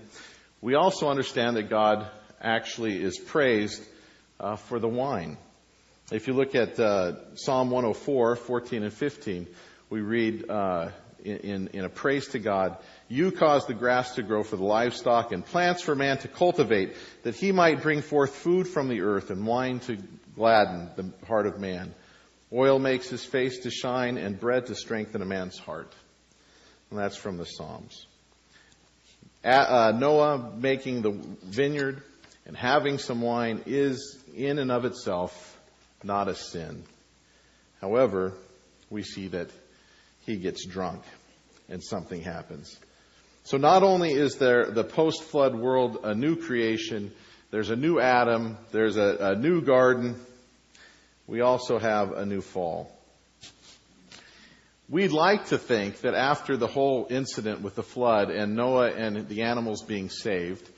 we 0.62 0.76
also 0.76 1.10
understand 1.10 1.56
that 1.56 1.70
God 1.70 2.10
actually 2.42 3.02
is 3.02 3.18
praised 3.18 3.84
uh, 4.40 4.56
for 4.56 4.80
the 4.80 4.88
wine. 4.88 5.38
If 6.12 6.28
you 6.28 6.34
look 6.34 6.56
at 6.56 6.80
uh, 6.80 7.36
Psalm 7.36 7.70
104, 7.70 8.36
14 8.38 8.84
and 8.84 8.94
15, 8.94 9.48
we 9.89 10.01
read 10.01 10.50
uh, 10.50 10.89
in, 11.24 11.67
in 11.74 11.86
a 11.86 11.89
praise 11.89 12.27
to 12.29 12.39
God, 12.39 12.77
you 13.08 13.32
caused 13.32 13.67
the 13.67 13.74
grass 13.74 14.15
to 14.15 14.24
grow 14.24 14.44
for 14.44 14.56
the 14.56 14.63
livestock 14.63 15.32
and 15.32 15.46
plants 15.46 15.82
for 15.82 15.96
man 15.96 16.17
to 16.20 16.27
cultivate, 16.27 16.96
that 17.24 17.36
he 17.36 17.51
might 17.51 17.82
bring 17.82 18.01
forth 18.01 18.36
food 18.36 18.67
from 18.67 18.89
the 18.89 19.01
earth 19.01 19.29
and 19.29 19.46
wine 19.46 19.79
to 19.82 19.98
gladden 20.36 20.89
the 20.96 21.12
heart 21.25 21.48
of 21.48 21.60
man. 21.60 21.94
Oil 22.51 22.79
makes 22.79 23.10
his 23.10 23.25
face 23.25 23.60
to 23.60 23.72
shine 23.72 24.17
and 24.17 24.39
bread 24.39 24.67
to 24.67 24.75
strengthen 24.75 25.22
a 25.22 25.25
man's 25.25 25.58
heart. 25.58 25.91
And 26.89 27.00
that's 27.00 27.17
from 27.17 27.38
the 27.38 27.46
Psalms. 27.46 28.06
Uh, 29.44 29.94
Noah 29.96 30.53
making 30.56 31.01
the 31.01 31.12
vineyard 31.12 32.01
and 32.46 32.56
having 32.56 32.98
some 32.98 33.22
wine 33.22 33.63
is 33.65 34.17
in 34.36 34.60
and 34.60 34.72
of 34.72 34.86
itself 34.86 35.58
not 36.03 36.27
a 36.27 36.36
sin. 36.36 36.84
However, 37.82 38.34
we 38.89 39.03
see 39.03 39.27
that 39.29 39.50
he 40.27 40.36
gets 40.36 40.65
drunk 40.65 41.01
and 41.69 41.84
something 41.84 42.22
happens. 42.22 42.77
So 43.46 43.57
not 43.57 43.81
only 43.81 44.12
is 44.12 44.36
there 44.36 44.65
the 44.69 44.84
post 44.84 45.24
flood 45.24 45.55
world 45.55 46.00
a 46.03 46.13
new 46.13 46.36
creation, 46.36 47.12
there's 47.50 47.69
a 47.69 47.77
new 47.77 48.00
Adam, 48.00 48.57
there's 48.72 48.98
a, 48.98 49.17
a 49.19 49.36
new 49.36 49.62
garden, 49.62 50.19
we 51.27 51.41
also 51.41 51.79
have 51.79 52.12
a 52.12 52.25
new 52.25 52.41
fall. 52.41 52.91
We'd 54.89 55.12
like 55.12 55.48
to 55.48 55.57
think 55.57 56.01
that 56.01 56.13
after 56.13 56.57
the 56.57 56.67
whole 56.67 57.07
incident 57.10 57.62
with 57.62 57.75
the 57.75 57.84
flood 57.84 58.29
and 58.29 58.55
Noah 58.55 58.91
and 58.91 59.27
the 59.29 59.43
animals 59.43 59.81
being 59.84 60.10
saved, 60.10 60.69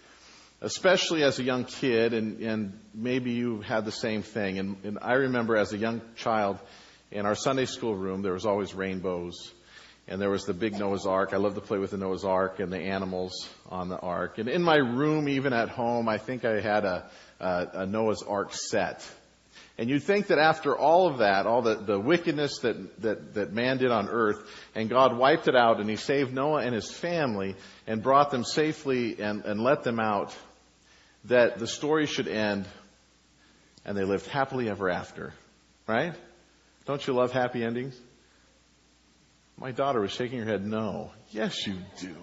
especially 0.61 1.23
as 1.23 1.39
a 1.39 1.43
young 1.43 1.65
kid, 1.65 2.13
and, 2.13 2.39
and 2.41 2.79
maybe 2.93 3.31
you 3.31 3.61
had 3.61 3.85
the 3.85 3.91
same 3.91 4.21
thing. 4.21 4.59
And, 4.59 4.77
and 4.83 4.99
I 5.01 5.13
remember 5.13 5.57
as 5.57 5.73
a 5.73 5.77
young 5.77 6.01
child 6.17 6.59
in 7.11 7.25
our 7.25 7.35
Sunday 7.35 7.65
school 7.65 7.95
room, 7.95 8.21
there 8.21 8.33
was 8.33 8.45
always 8.45 8.73
rainbows 8.73 9.53
and 10.09 10.19
there 10.19 10.31
was 10.31 10.45
the 10.45 10.55
big 10.55 10.73
Noah's 10.73 11.05
Ark. 11.05 11.33
I 11.33 11.37
love 11.37 11.53
to 11.53 11.61
play 11.61 11.77
with 11.77 11.91
the 11.91 11.97
Noah's 11.97 12.25
Ark 12.25 12.59
and 12.59 12.73
the 12.73 12.79
animals 12.79 13.47
on 13.69 13.89
the 13.89 13.99
Ark. 13.99 14.39
And 14.39 14.49
in 14.49 14.63
my 14.63 14.77
room, 14.77 15.29
even 15.29 15.53
at 15.53 15.69
home, 15.69 16.09
I 16.09 16.17
think 16.17 16.43
I 16.45 16.59
had 16.61 16.83
a, 16.83 17.09
a, 17.39 17.67
a 17.73 17.85
Noah's 17.85 18.23
Ark 18.23 18.55
set. 18.55 19.07
And 19.77 19.87
you'd 19.87 20.01
think 20.01 20.27
that 20.27 20.39
after 20.39 20.75
all 20.75 21.07
of 21.07 21.19
that, 21.19 21.45
all 21.45 21.61
the, 21.61 21.75
the 21.75 21.99
wickedness 21.99 22.57
that, 22.63 23.01
that, 23.01 23.35
that 23.35 23.53
man 23.53 23.77
did 23.77 23.91
on 23.91 24.09
earth, 24.09 24.39
and 24.73 24.89
God 24.89 25.15
wiped 25.15 25.47
it 25.47 25.55
out, 25.55 25.79
and 25.79 25.87
He 25.87 25.95
saved 25.95 26.33
Noah 26.33 26.63
and 26.63 26.73
his 26.73 26.91
family, 26.91 27.55
and 27.85 28.01
brought 28.01 28.31
them 28.31 28.43
safely 28.43 29.21
and, 29.21 29.45
and 29.45 29.61
let 29.61 29.83
them 29.83 29.99
out, 29.99 30.35
that 31.25 31.59
the 31.59 31.67
story 31.67 32.07
should 32.07 32.27
end, 32.27 32.65
and 33.85 33.95
they 33.95 34.03
lived 34.03 34.25
happily 34.25 34.69
ever 34.69 34.89
after. 34.89 35.33
Right? 35.87 36.15
Don't 36.89 37.05
you 37.05 37.13
love 37.13 37.31
happy 37.31 37.63
endings? 37.63 37.95
My 39.59 39.69
daughter 39.69 40.01
was 40.01 40.11
shaking 40.11 40.39
her 40.39 40.45
head, 40.45 40.65
no. 40.65 41.11
Yes, 41.29 41.67
you 41.67 41.75
do. 41.99 42.15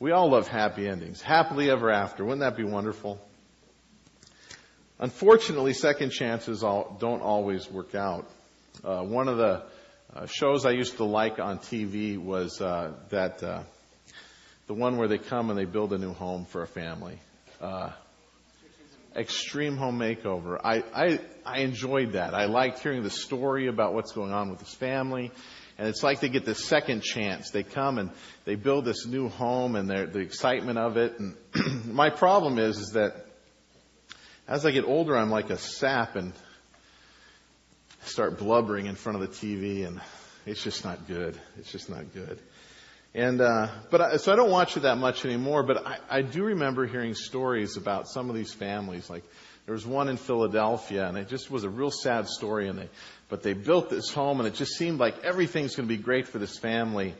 We 0.00 0.10
all 0.10 0.32
love 0.32 0.48
happy 0.48 0.88
endings. 0.88 1.22
Happily 1.22 1.70
ever 1.70 1.92
after. 1.92 2.24
Wouldn't 2.24 2.40
that 2.40 2.56
be 2.56 2.64
wonderful? 2.64 3.24
Unfortunately, 4.98 5.74
second 5.74 6.10
chances 6.10 6.62
don't 6.62 7.22
always 7.22 7.70
work 7.70 7.94
out. 7.94 8.28
Uh, 8.82 9.04
one 9.04 9.28
of 9.28 9.36
the 9.36 9.62
uh, 10.12 10.26
shows 10.26 10.66
I 10.66 10.70
used 10.70 10.96
to 10.96 11.04
like 11.04 11.38
on 11.38 11.60
TV 11.60 12.18
was 12.18 12.60
uh, 12.60 12.94
that 13.10 13.40
uh, 13.44 13.62
the 14.66 14.74
one 14.74 14.96
where 14.96 15.06
they 15.06 15.18
come 15.18 15.50
and 15.50 15.56
they 15.56 15.66
build 15.66 15.92
a 15.92 15.98
new 15.98 16.14
home 16.14 16.46
for 16.46 16.62
a 16.62 16.66
family. 16.66 17.20
Extreme 19.16 19.76
Home 19.76 19.98
Makeover. 19.98 20.58
I, 20.62 20.82
I 20.94 21.20
I 21.44 21.58
enjoyed 21.60 22.12
that. 22.12 22.34
I 22.34 22.46
liked 22.46 22.80
hearing 22.80 23.02
the 23.02 23.10
story 23.10 23.68
about 23.68 23.94
what's 23.94 24.12
going 24.12 24.32
on 24.32 24.50
with 24.50 24.58
this 24.58 24.74
family 24.74 25.30
and 25.76 25.88
it's 25.88 26.02
like 26.02 26.20
they 26.20 26.28
get 26.28 26.44
this 26.44 26.64
second 26.64 27.02
chance. 27.02 27.50
They 27.50 27.64
come 27.64 27.98
and 27.98 28.10
they 28.44 28.54
build 28.54 28.84
this 28.84 29.06
new 29.06 29.28
home 29.28 29.74
and 29.74 29.88
the 29.88 30.20
excitement 30.20 30.78
of 30.78 30.96
it. 30.96 31.18
And 31.18 31.34
my 31.86 32.10
problem 32.10 32.58
is, 32.58 32.78
is 32.78 32.90
that 32.92 33.26
as 34.46 34.64
I 34.64 34.70
get 34.70 34.84
older, 34.84 35.16
I'm 35.16 35.30
like 35.30 35.50
a 35.50 35.58
sap 35.58 36.14
and 36.14 36.32
start 38.02 38.38
blubbering 38.38 38.86
in 38.86 38.94
front 38.94 39.20
of 39.20 39.28
the 39.28 39.36
TV 39.36 39.86
and 39.86 40.00
it's 40.46 40.62
just 40.62 40.84
not 40.84 41.08
good. 41.08 41.40
It's 41.58 41.72
just 41.72 41.90
not 41.90 42.12
good. 42.12 42.38
And, 43.14 43.40
uh, 43.40 43.68
but 43.90 44.00
I, 44.00 44.16
so 44.16 44.32
I 44.32 44.36
don't 44.36 44.50
watch 44.50 44.76
it 44.76 44.80
that 44.80 44.98
much 44.98 45.24
anymore, 45.24 45.62
but 45.62 45.86
I, 45.86 45.98
I 46.10 46.22
do 46.22 46.42
remember 46.44 46.84
hearing 46.84 47.14
stories 47.14 47.76
about 47.76 48.08
some 48.08 48.28
of 48.28 48.34
these 48.34 48.52
families, 48.52 49.08
like 49.08 49.22
there 49.66 49.74
was 49.74 49.86
one 49.86 50.08
in 50.08 50.16
Philadelphia, 50.16 51.06
and 51.06 51.16
it 51.16 51.28
just 51.28 51.50
was 51.50 51.62
a 51.62 51.70
real 51.70 51.92
sad 51.92 52.28
story. 52.28 52.68
And 52.68 52.78
they, 52.78 52.88
but 53.28 53.42
they 53.42 53.52
built 53.52 53.88
this 53.88 54.10
home, 54.10 54.40
and 54.40 54.48
it 54.48 54.54
just 54.54 54.72
seemed 54.72 54.98
like 54.98 55.24
everything's 55.24 55.76
going 55.76 55.88
to 55.88 55.96
be 55.96 56.02
great 56.02 56.26
for 56.26 56.38
this 56.38 56.58
family. 56.58 57.14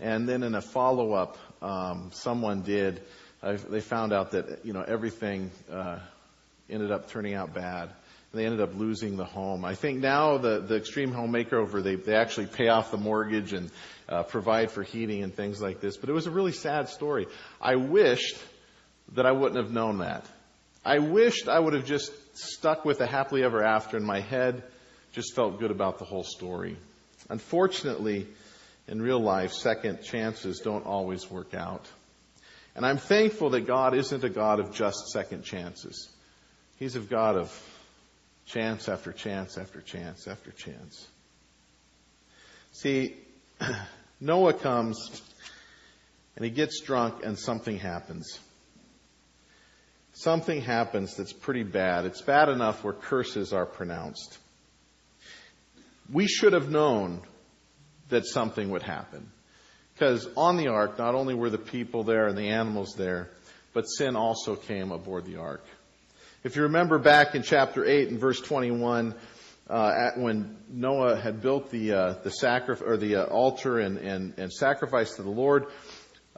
And 0.00 0.28
then 0.28 0.42
in 0.42 0.54
a 0.54 0.60
follow 0.60 1.12
up, 1.12 1.38
um, 1.62 2.10
someone 2.12 2.62
did. 2.62 3.02
Uh, 3.42 3.56
they 3.70 3.80
found 3.80 4.12
out 4.12 4.32
that 4.32 4.64
you 4.64 4.72
know 4.72 4.82
everything 4.82 5.50
uh, 5.70 6.00
ended 6.68 6.90
up 6.90 7.08
turning 7.08 7.34
out 7.34 7.54
bad. 7.54 7.90
They 8.32 8.44
ended 8.44 8.60
up 8.60 8.74
losing 8.76 9.16
the 9.16 9.24
home. 9.24 9.64
I 9.64 9.74
think 9.74 10.00
now 10.00 10.36
the 10.38 10.60
the 10.60 10.76
extreme 10.76 11.12
home 11.12 11.32
makeover 11.32 11.82
they 11.82 11.94
they 11.94 12.14
actually 12.14 12.46
pay 12.46 12.68
off 12.68 12.90
the 12.90 12.98
mortgage 12.98 13.52
and 13.52 13.70
uh, 14.08 14.24
provide 14.24 14.70
for 14.70 14.82
heating 14.82 15.22
and 15.22 15.34
things 15.34 15.60
like 15.60 15.80
this. 15.80 15.96
But 15.96 16.10
it 16.10 16.12
was 16.12 16.26
a 16.26 16.30
really 16.30 16.52
sad 16.52 16.88
story. 16.88 17.26
I 17.60 17.76
wished 17.76 18.36
that 19.14 19.26
I 19.26 19.32
wouldn't 19.32 19.56
have 19.56 19.72
known 19.72 19.98
that. 19.98 20.26
I 20.84 20.98
wished 20.98 21.48
I 21.48 21.58
would 21.58 21.74
have 21.74 21.84
just 21.84 22.12
stuck 22.36 22.84
with 22.84 23.00
a 23.00 23.06
happily 23.06 23.42
ever 23.42 23.62
after 23.62 23.96
in 23.96 24.04
my 24.04 24.20
head, 24.20 24.62
just 25.12 25.34
felt 25.34 25.58
good 25.58 25.70
about 25.70 25.98
the 25.98 26.04
whole 26.04 26.22
story. 26.22 26.76
Unfortunately, 27.28 28.26
in 28.86 29.02
real 29.02 29.20
life, 29.20 29.52
second 29.52 30.02
chances 30.02 30.60
don't 30.60 30.86
always 30.86 31.28
work 31.30 31.54
out. 31.54 31.86
And 32.76 32.84
I'm 32.84 32.98
thankful 32.98 33.50
that 33.50 33.66
God 33.66 33.96
isn't 33.96 34.22
a 34.22 34.28
God 34.28 34.60
of 34.60 34.72
just 34.72 35.08
second 35.08 35.42
chances. 35.44 36.08
He's 36.78 36.94
a 36.94 37.00
God 37.00 37.36
of 37.36 37.75
chance 38.46 38.88
after 38.88 39.12
chance 39.12 39.58
after 39.58 39.80
chance 39.80 40.26
after 40.26 40.50
chance. 40.52 41.08
See, 42.72 43.16
Noah 44.20 44.54
comes 44.54 45.22
and 46.36 46.44
he 46.44 46.50
gets 46.50 46.80
drunk 46.80 47.24
and 47.24 47.38
something 47.38 47.78
happens. 47.78 48.38
Something 50.12 50.62
happens 50.62 51.14
that's 51.16 51.32
pretty 51.32 51.62
bad. 51.62 52.06
It's 52.06 52.22
bad 52.22 52.48
enough 52.48 52.82
where 52.82 52.94
curses 52.94 53.52
are 53.52 53.66
pronounced. 53.66 54.38
We 56.10 56.26
should 56.26 56.52
have 56.52 56.70
known 56.70 57.20
that 58.08 58.24
something 58.26 58.70
would 58.70 58.82
happen. 58.82 59.30
Because 59.92 60.28
on 60.36 60.56
the 60.56 60.68
ark, 60.68 60.98
not 60.98 61.14
only 61.14 61.34
were 61.34 61.50
the 61.50 61.58
people 61.58 62.04
there 62.04 62.26
and 62.28 62.36
the 62.36 62.48
animals 62.48 62.94
there, 62.96 63.30
but 63.72 63.84
sin 63.84 64.16
also 64.16 64.54
came 64.54 64.92
aboard 64.92 65.24
the 65.24 65.36
ark. 65.36 65.64
If 66.46 66.54
you 66.54 66.62
remember 66.62 67.00
back 67.00 67.34
in 67.34 67.42
chapter 67.42 67.84
8 67.84 68.10
and 68.10 68.20
verse 68.20 68.40
21, 68.40 69.16
uh, 69.68 70.10
when 70.14 70.56
Noah 70.68 71.16
had 71.16 71.42
built 71.42 71.72
the 71.72 71.92
uh, 71.92 72.12
the 72.22 72.30
sacrifice 72.30 72.86
or 72.86 72.96
the 72.96 73.16
uh, 73.16 73.24
altar 73.24 73.80
and, 73.80 73.98
and 73.98 74.32
and 74.38 74.52
sacrifice 74.52 75.16
to 75.16 75.24
the 75.24 75.30
Lord, 75.30 75.66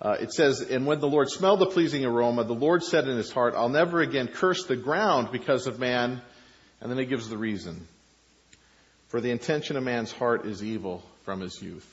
uh, 0.00 0.17
it 0.19 0.33
says, 0.33 0.62
and 0.62 0.87
when 0.87 1.00
the 1.00 1.09
Lord 1.11 1.29
smelled 1.29 1.59
the 1.59 1.67
pleasing 1.67 2.07
aroma, 2.07 2.45
the 2.45 2.55
Lord 2.55 2.83
said 2.85 3.07
in 3.07 3.19
his 3.19 3.31
heart, 3.31 3.53
"I'll 3.55 3.69
never 3.69 4.00
again 4.00 4.29
curse 4.29 4.65
the 4.65 4.77
ground 4.77 5.29
because 5.31 5.67
of 5.67 5.79
man." 5.79 6.23
And 6.81 6.91
then 6.91 6.97
he 6.97 7.05
gives 7.05 7.29
the 7.29 7.37
reason: 7.37 7.87
for 9.09 9.21
the 9.21 9.31
intention 9.31 9.77
of 9.77 9.83
man's 9.83 10.11
heart 10.11 10.47
is 10.47 10.65
evil 10.65 11.03
from 11.27 11.43
his 11.43 11.61
youth. 11.61 11.87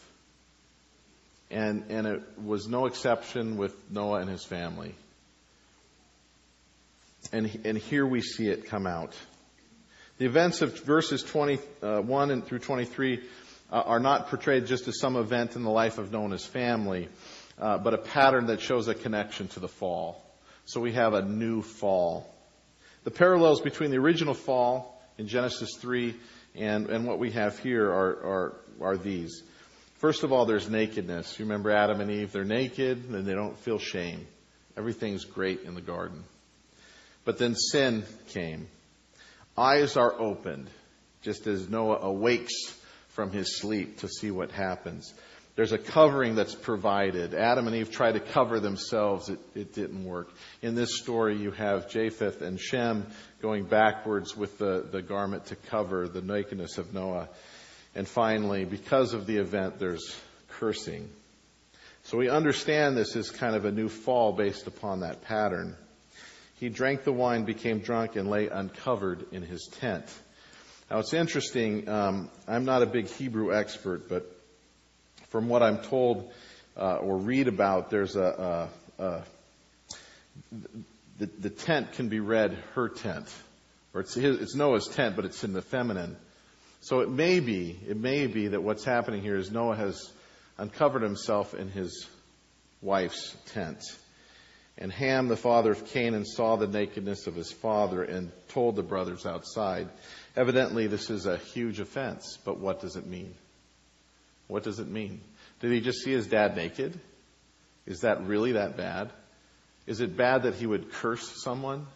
And, 1.51 1.83
and 1.89 2.07
it 2.07 2.21
was 2.41 2.65
no 2.69 2.85
exception 2.85 3.57
with 3.57 3.75
Noah 3.91 4.21
and 4.21 4.29
his 4.29 4.45
family. 4.45 4.95
And, 7.31 7.59
and 7.65 7.77
here 7.77 8.05
we 8.05 8.21
see 8.21 8.47
it 8.47 8.67
come 8.67 8.87
out. 8.87 9.13
The 10.17 10.25
events 10.25 10.61
of 10.61 10.79
verses 10.79 11.23
21 11.23 12.31
and 12.31 12.45
through 12.45 12.59
23 12.59 13.21
uh, 13.71 13.75
are 13.75 13.99
not 13.99 14.29
portrayed 14.29 14.67
just 14.67 14.87
as 14.87 14.99
some 14.99 15.15
event 15.17 15.55
in 15.55 15.63
the 15.63 15.71
life 15.71 15.97
of 15.97 16.11
Noah's 16.11 16.45
family, 16.45 17.09
uh, 17.59 17.77
but 17.79 17.93
a 17.93 17.97
pattern 17.97 18.47
that 18.47 18.61
shows 18.61 18.87
a 18.87 18.95
connection 18.95 19.47
to 19.49 19.59
the 19.59 19.67
fall. 19.67 20.21
So 20.65 20.79
we 20.79 20.93
have 20.93 21.13
a 21.13 21.21
new 21.21 21.61
fall. 21.61 22.33
The 23.03 23.11
parallels 23.11 23.61
between 23.61 23.91
the 23.91 23.97
original 23.97 24.33
fall 24.33 25.01
in 25.17 25.27
Genesis 25.27 25.75
3 25.77 26.15
and, 26.55 26.89
and 26.89 27.05
what 27.05 27.19
we 27.19 27.31
have 27.31 27.59
here 27.59 27.89
are, 27.91 28.11
are, 28.25 28.53
are 28.81 28.97
these. 28.97 29.43
First 29.95 30.23
of 30.23 30.31
all, 30.31 30.45
there's 30.45 30.69
nakedness. 30.69 31.37
You 31.39 31.45
remember 31.45 31.71
Adam 31.71 32.01
and 32.01 32.11
Eve? 32.11 32.31
They're 32.31 32.43
naked 32.43 33.09
and 33.09 33.25
they 33.25 33.33
don't 33.33 33.57
feel 33.59 33.79
shame. 33.79 34.25
Everything's 34.77 35.25
great 35.25 35.61
in 35.61 35.75
the 35.75 35.81
garden. 35.81 36.23
But 37.25 37.39
then 37.39 37.55
sin 37.55 38.03
came. 38.29 38.67
Eyes 39.57 39.97
are 39.97 40.13
opened, 40.19 40.69
just 41.21 41.47
as 41.47 41.69
Noah 41.69 41.99
awakes 42.01 42.53
from 43.09 43.31
his 43.31 43.57
sleep 43.57 43.99
to 43.99 44.07
see 44.07 44.31
what 44.31 44.51
happens. 44.51 45.13
There's 45.55 45.71
a 45.71 45.77
covering 45.77 46.35
that's 46.35 46.53
provided. 46.53 47.33
Adam 47.33 47.67
and 47.67 47.75
Eve 47.75 47.89
tried 47.89 48.13
to 48.13 48.19
cover 48.19 48.59
themselves. 48.59 49.29
It, 49.29 49.39
it 49.55 49.73
didn't 49.73 50.03
work. 50.03 50.29
In 50.61 50.75
this 50.75 50.97
story, 50.97 51.37
you 51.37 51.51
have 51.51 51.89
Japheth 51.89 52.41
and 52.41 52.59
Shem 52.59 53.07
going 53.41 53.63
backwards 53.63 54.35
with 54.35 54.57
the, 54.57 54.85
the 54.91 55.01
garment 55.01 55.45
to 55.47 55.55
cover 55.55 56.09
the 56.09 56.21
nakedness 56.21 56.77
of 56.77 56.93
Noah. 56.93 57.29
And 57.95 58.05
finally, 58.05 58.65
because 58.65 59.13
of 59.13 59.25
the 59.25 59.37
event, 59.37 59.79
there's 59.79 60.13
cursing. 60.49 61.09
So 62.03 62.17
we 62.17 62.27
understand 62.27 62.97
this 62.97 63.15
is 63.15 63.31
kind 63.31 63.55
of 63.55 63.63
a 63.63 63.71
new 63.71 63.87
fall 63.87 64.33
based 64.33 64.67
upon 64.67 64.99
that 64.99 65.23
pattern. 65.23 65.77
He 66.59 66.69
drank 66.69 67.03
the 67.03 67.11
wine, 67.11 67.43
became 67.43 67.79
drunk, 67.79 68.15
and 68.15 68.29
lay 68.29 68.47
uncovered 68.47 69.25
in 69.31 69.41
his 69.41 69.67
tent. 69.79 70.05
Now 70.89 70.99
it's 70.99 71.13
interesting. 71.13 71.89
Um, 71.89 72.29
I'm 72.47 72.65
not 72.65 72.81
a 72.81 72.85
big 72.85 73.07
Hebrew 73.07 73.53
expert, 73.53 74.07
but 74.07 74.31
from 75.29 75.49
what 75.49 75.63
I'm 75.63 75.79
told 75.79 76.31
uh, 76.77 76.97
or 76.97 77.17
read 77.17 77.47
about, 77.47 77.89
there's 77.89 78.15
a, 78.15 78.69
a, 78.99 79.03
a 79.03 79.23
the, 81.17 81.25
the, 81.39 81.49
tent 81.49 81.93
can 81.93 82.09
be 82.09 82.19
read 82.19 82.57
her 82.73 82.89
tent, 82.89 83.27
or 83.93 84.01
it's, 84.01 84.13
his, 84.13 84.39
it's 84.39 84.55
Noah's 84.55 84.87
tent, 84.87 85.15
but 85.15 85.25
it's 85.25 85.43
in 85.43 85.53
the 85.53 85.61
feminine. 85.61 86.15
So 86.81 86.99
it 86.99 87.09
may 87.09 87.39
be, 87.39 87.79
it 87.87 87.97
may 87.97 88.27
be 88.27 88.49
that 88.49 88.61
what's 88.61 88.83
happening 88.83 89.21
here 89.21 89.37
is 89.37 89.51
Noah 89.51 89.75
has 89.75 90.11
uncovered 90.57 91.01
himself 91.01 91.53
in 91.53 91.69
his 91.69 92.07
wife's 92.81 93.35
tent. 93.47 93.81
And 94.77 94.91
Ham, 94.91 95.27
the 95.27 95.37
father 95.37 95.71
of 95.71 95.85
Canaan, 95.87 96.25
saw 96.25 96.57
the 96.57 96.67
nakedness 96.67 97.27
of 97.27 97.35
his 97.35 97.51
father 97.51 98.03
and 98.03 98.31
told 98.49 98.75
the 98.75 98.83
brothers 98.83 99.25
outside. 99.25 99.87
Evidently, 100.35 100.87
this 100.87 101.09
is 101.09 101.25
a 101.25 101.37
huge 101.37 101.79
offense, 101.79 102.37
but 102.43 102.59
what 102.59 102.81
does 102.81 102.97
it 102.97 103.07
mean? 103.07 103.33
What 104.47 104.63
does 104.63 104.79
it 104.79 104.89
mean? 104.89 105.21
Did 105.61 105.71
he 105.71 105.79
just 105.79 105.99
see 106.03 106.11
his 106.11 106.27
dad 106.27 106.57
naked? 106.57 106.99
Is 107.85 108.01
that 108.01 108.25
really 108.25 108.53
that 108.53 108.75
bad? 108.75 109.11
Is 109.87 110.01
it 110.01 110.17
bad 110.17 110.43
that 110.43 110.55
he 110.55 110.65
would 110.65 110.91
curse 110.91 111.41
someone? 111.41 111.87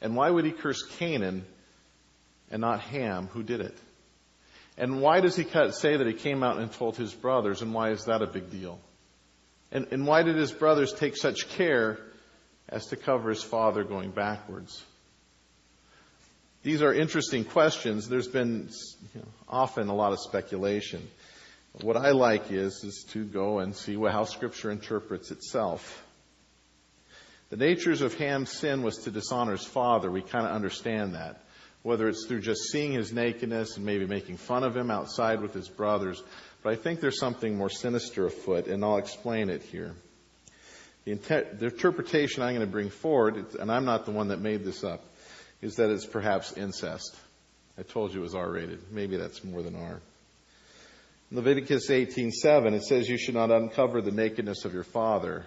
And 0.00 0.14
why 0.14 0.30
would 0.30 0.44
he 0.44 0.52
curse 0.52 0.82
Canaan 0.98 1.44
and 2.50 2.60
not 2.60 2.80
Ham, 2.80 3.28
who 3.32 3.42
did 3.42 3.60
it? 3.60 3.76
And 4.78 5.00
why 5.00 5.20
does 5.20 5.36
he 5.36 5.44
say 5.44 5.96
that 5.96 6.06
he 6.06 6.14
came 6.14 6.42
out 6.42 6.58
and 6.58 6.72
told 6.72 6.96
his 6.96 7.12
brothers, 7.12 7.60
and 7.60 7.74
why 7.74 7.90
is 7.90 8.04
that 8.04 8.22
a 8.22 8.26
big 8.26 8.50
deal? 8.50 8.78
And, 9.72 9.88
and 9.90 10.06
why 10.06 10.22
did 10.22 10.36
his 10.36 10.52
brothers 10.52 10.92
take 10.92 11.16
such 11.16 11.48
care 11.50 11.98
as 12.70 12.86
to 12.86 12.96
cover 12.96 13.28
his 13.28 13.42
father 13.42 13.84
going 13.84 14.10
backwards? 14.10 14.82
These 16.62 16.82
are 16.82 16.92
interesting 16.92 17.44
questions. 17.44 18.08
There's 18.08 18.28
been 18.28 18.68
you 19.14 19.20
know, 19.20 19.28
often 19.48 19.88
a 19.88 19.94
lot 19.94 20.12
of 20.12 20.20
speculation. 20.20 21.06
What 21.80 21.96
I 21.96 22.10
like 22.10 22.50
is, 22.50 22.84
is 22.84 23.04
to 23.10 23.24
go 23.24 23.60
and 23.60 23.74
see 23.74 23.94
how 23.94 24.24
Scripture 24.24 24.70
interprets 24.70 25.30
itself. 25.30 26.04
The 27.48 27.56
natures 27.56 28.02
of 28.02 28.14
Ham's 28.14 28.52
sin 28.52 28.82
was 28.82 28.98
to 28.98 29.10
dishonor 29.10 29.52
his 29.52 29.64
father. 29.64 30.10
We 30.10 30.22
kind 30.22 30.46
of 30.46 30.52
understand 30.52 31.14
that. 31.14 31.40
Whether 31.82 32.08
it's 32.08 32.26
through 32.26 32.42
just 32.42 32.70
seeing 32.70 32.92
his 32.92 33.12
nakedness 33.12 33.76
and 33.76 33.86
maybe 33.86 34.06
making 34.06 34.36
fun 34.36 34.62
of 34.62 34.76
him 34.76 34.90
outside 34.90 35.40
with 35.40 35.54
his 35.54 35.68
brothers. 35.68 36.22
But 36.62 36.74
I 36.74 36.76
think 36.76 37.00
there's 37.00 37.18
something 37.18 37.56
more 37.56 37.70
sinister 37.70 38.26
afoot, 38.26 38.66
and 38.66 38.84
I'll 38.84 38.98
explain 38.98 39.48
it 39.48 39.62
here. 39.62 39.94
The, 41.10 41.16
inter- 41.16 41.54
the 41.54 41.66
interpretation 41.66 42.44
I'm 42.44 42.54
going 42.54 42.64
to 42.64 42.70
bring 42.70 42.88
forward, 42.88 43.56
and 43.58 43.72
I'm 43.72 43.84
not 43.84 44.04
the 44.04 44.12
one 44.12 44.28
that 44.28 44.40
made 44.40 44.64
this 44.64 44.84
up, 44.84 45.02
is 45.60 45.74
that 45.74 45.90
it's 45.90 46.06
perhaps 46.06 46.52
incest. 46.52 47.16
I 47.76 47.82
told 47.82 48.14
you 48.14 48.20
it 48.20 48.22
was 48.22 48.36
R 48.36 48.48
rated. 48.48 48.92
Maybe 48.92 49.16
that's 49.16 49.42
more 49.42 49.60
than 49.60 49.74
R. 49.74 50.00
Leviticus 51.32 51.90
18:7 51.90 52.74
it 52.74 52.84
says 52.84 53.08
you 53.08 53.18
should 53.18 53.34
not 53.34 53.50
uncover 53.50 54.00
the 54.00 54.12
nakedness 54.12 54.64
of 54.64 54.72
your 54.72 54.84
father 54.84 55.44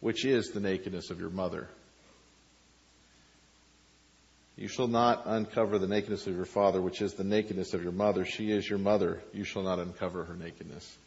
which 0.00 0.24
is 0.24 0.50
the 0.50 0.60
nakedness 0.60 1.10
of 1.10 1.20
your 1.20 1.30
mother. 1.30 1.68
You 4.56 4.66
shall 4.66 4.88
not 4.88 5.22
uncover 5.26 5.78
the 5.78 5.86
nakedness 5.86 6.26
of 6.26 6.34
your 6.34 6.46
father 6.46 6.82
which 6.82 7.00
is 7.00 7.14
the 7.14 7.22
nakedness 7.22 7.74
of 7.74 7.84
your 7.84 7.92
mother 7.92 8.24
she 8.24 8.50
is 8.50 8.68
your 8.68 8.80
mother 8.80 9.22
you 9.32 9.44
shall 9.44 9.62
not 9.62 9.78
uncover 9.78 10.24
her 10.24 10.34
nakedness. 10.34 10.98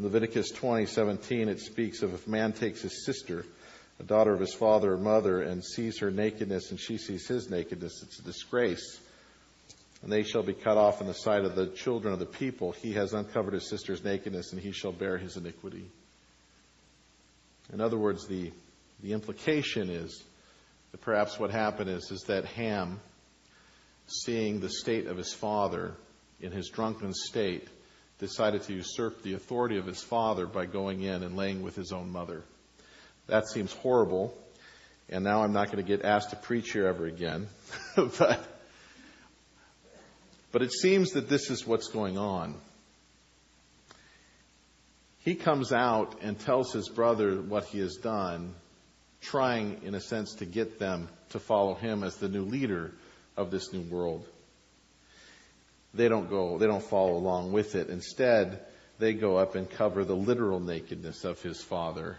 In 0.00 0.04
Leviticus 0.04 0.50
20:17 0.52 1.48
it 1.48 1.60
speaks 1.60 2.02
of 2.02 2.14
if 2.14 2.26
a 2.26 2.30
man 2.30 2.54
takes 2.54 2.80
his 2.80 3.04
sister 3.04 3.44
a 3.98 4.02
daughter 4.02 4.32
of 4.32 4.40
his 4.40 4.54
father 4.54 4.94
or 4.94 4.96
mother 4.96 5.42
and 5.42 5.62
sees 5.62 5.98
her 5.98 6.10
nakedness 6.10 6.70
and 6.70 6.80
she 6.80 6.96
sees 6.96 7.26
his 7.26 7.50
nakedness 7.50 8.02
it's 8.02 8.18
a 8.18 8.22
disgrace 8.22 8.98
and 10.02 10.10
they 10.10 10.22
shall 10.22 10.42
be 10.42 10.54
cut 10.54 10.78
off 10.78 11.02
in 11.02 11.06
the 11.06 11.12
sight 11.12 11.44
of 11.44 11.54
the 11.54 11.66
children 11.66 12.14
of 12.14 12.18
the 12.18 12.24
people. 12.24 12.72
He 12.72 12.94
has 12.94 13.12
uncovered 13.12 13.52
his 13.52 13.68
sister's 13.68 14.02
nakedness, 14.02 14.52
and 14.52 14.60
he 14.62 14.72
shall 14.72 14.92
bear 14.92 15.18
his 15.18 15.36
iniquity. 15.36 15.84
In 17.70 17.82
other 17.82 17.98
words, 17.98 18.26
the, 18.26 18.52
the 19.02 19.12
implication 19.12 19.90
is 19.90 20.24
that 20.92 21.02
perhaps 21.02 21.38
what 21.38 21.50
happened 21.50 21.90
is, 21.90 22.10
is 22.10 22.22
that 22.28 22.46
Ham, 22.46 23.00
seeing 24.06 24.60
the 24.60 24.70
state 24.70 25.06
of 25.06 25.18
his 25.18 25.34
father 25.34 25.92
in 26.40 26.52
his 26.52 26.70
drunken 26.70 27.12
state, 27.12 27.68
decided 28.20 28.62
to 28.64 28.74
usurp 28.74 29.22
the 29.22 29.34
authority 29.34 29.78
of 29.78 29.86
his 29.86 30.02
father 30.02 30.46
by 30.46 30.66
going 30.66 31.02
in 31.02 31.22
and 31.22 31.36
laying 31.36 31.62
with 31.62 31.74
his 31.74 31.90
own 31.90 32.12
mother. 32.12 32.42
That 33.26 33.48
seems 33.48 33.72
horrible, 33.72 34.36
and 35.08 35.24
now 35.24 35.42
I'm 35.42 35.52
not 35.52 35.72
going 35.72 35.84
to 35.84 35.96
get 35.96 36.04
asked 36.04 36.30
to 36.30 36.36
preach 36.36 36.72
here 36.72 36.86
ever 36.86 37.06
again. 37.06 37.48
but 37.96 38.46
but 40.52 40.62
it 40.62 40.72
seems 40.72 41.12
that 41.12 41.28
this 41.28 41.50
is 41.50 41.66
what's 41.66 41.88
going 41.88 42.18
on. 42.18 42.54
He 45.20 45.34
comes 45.34 45.72
out 45.72 46.22
and 46.22 46.38
tells 46.38 46.72
his 46.72 46.88
brother 46.88 47.40
what 47.40 47.66
he 47.66 47.78
has 47.80 47.96
done, 47.96 48.54
trying, 49.20 49.82
in 49.84 49.94
a 49.94 50.00
sense, 50.00 50.34
to 50.36 50.46
get 50.46 50.78
them 50.78 51.08
to 51.30 51.38
follow 51.38 51.74
him 51.74 52.02
as 52.02 52.16
the 52.16 52.28
new 52.28 52.42
leader 52.42 52.92
of 53.36 53.50
this 53.50 53.72
new 53.72 53.82
world. 53.82 54.26
They 55.92 56.08
don't 56.08 56.30
go, 56.30 56.58
they 56.58 56.66
don't 56.66 56.82
follow 56.82 57.16
along 57.16 57.52
with 57.52 57.74
it. 57.74 57.88
Instead, 57.88 58.60
they 58.98 59.12
go 59.12 59.36
up 59.36 59.54
and 59.54 59.68
cover 59.68 60.04
the 60.04 60.14
literal 60.14 60.60
nakedness 60.60 61.24
of 61.24 61.42
his 61.42 61.62
father 61.62 62.16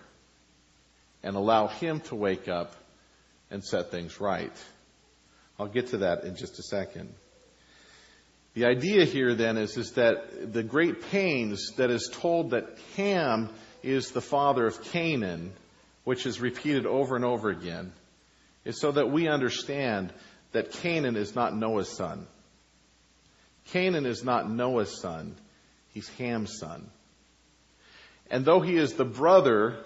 and 1.23 1.35
allow 1.35 1.67
him 1.67 1.99
to 2.01 2.15
wake 2.15 2.47
up 2.47 2.75
and 3.49 3.63
set 3.63 3.91
things 3.91 4.19
right. 4.19 4.51
I'll 5.59 5.67
get 5.67 5.87
to 5.87 5.99
that 5.99 6.23
in 6.23 6.35
just 6.35 6.59
a 6.59 6.63
second. 6.63 7.13
The 8.53 8.65
idea 8.65 9.05
here 9.05 9.33
then 9.35 9.57
is, 9.57 9.77
is 9.77 9.91
that 9.91 10.51
the 10.51 10.63
great 10.63 11.03
pains 11.09 11.71
that 11.77 11.89
is 11.89 12.09
told 12.11 12.51
that 12.51 12.77
Ham 12.97 13.49
is 13.81 14.11
the 14.11 14.21
father 14.21 14.65
of 14.65 14.83
Canaan, 14.85 15.53
which 16.03 16.25
is 16.25 16.41
repeated 16.41 16.85
over 16.85 17.15
and 17.15 17.23
over 17.23 17.49
again, 17.49 17.93
is 18.65 18.79
so 18.79 18.91
that 18.91 19.09
we 19.09 19.27
understand 19.27 20.11
that 20.51 20.73
Canaan 20.73 21.15
is 21.15 21.33
not 21.33 21.55
Noah's 21.55 21.95
son. 21.95 22.27
Canaan 23.67 24.05
is 24.05 24.23
not 24.23 24.49
Noah's 24.49 24.99
son, 24.99 25.35
he's 25.93 26.09
Ham's 26.09 26.57
son. 26.57 26.89
And 28.29 28.45
though 28.45 28.61
he 28.61 28.77
is 28.77 28.93
the 28.93 29.05
brother, 29.05 29.77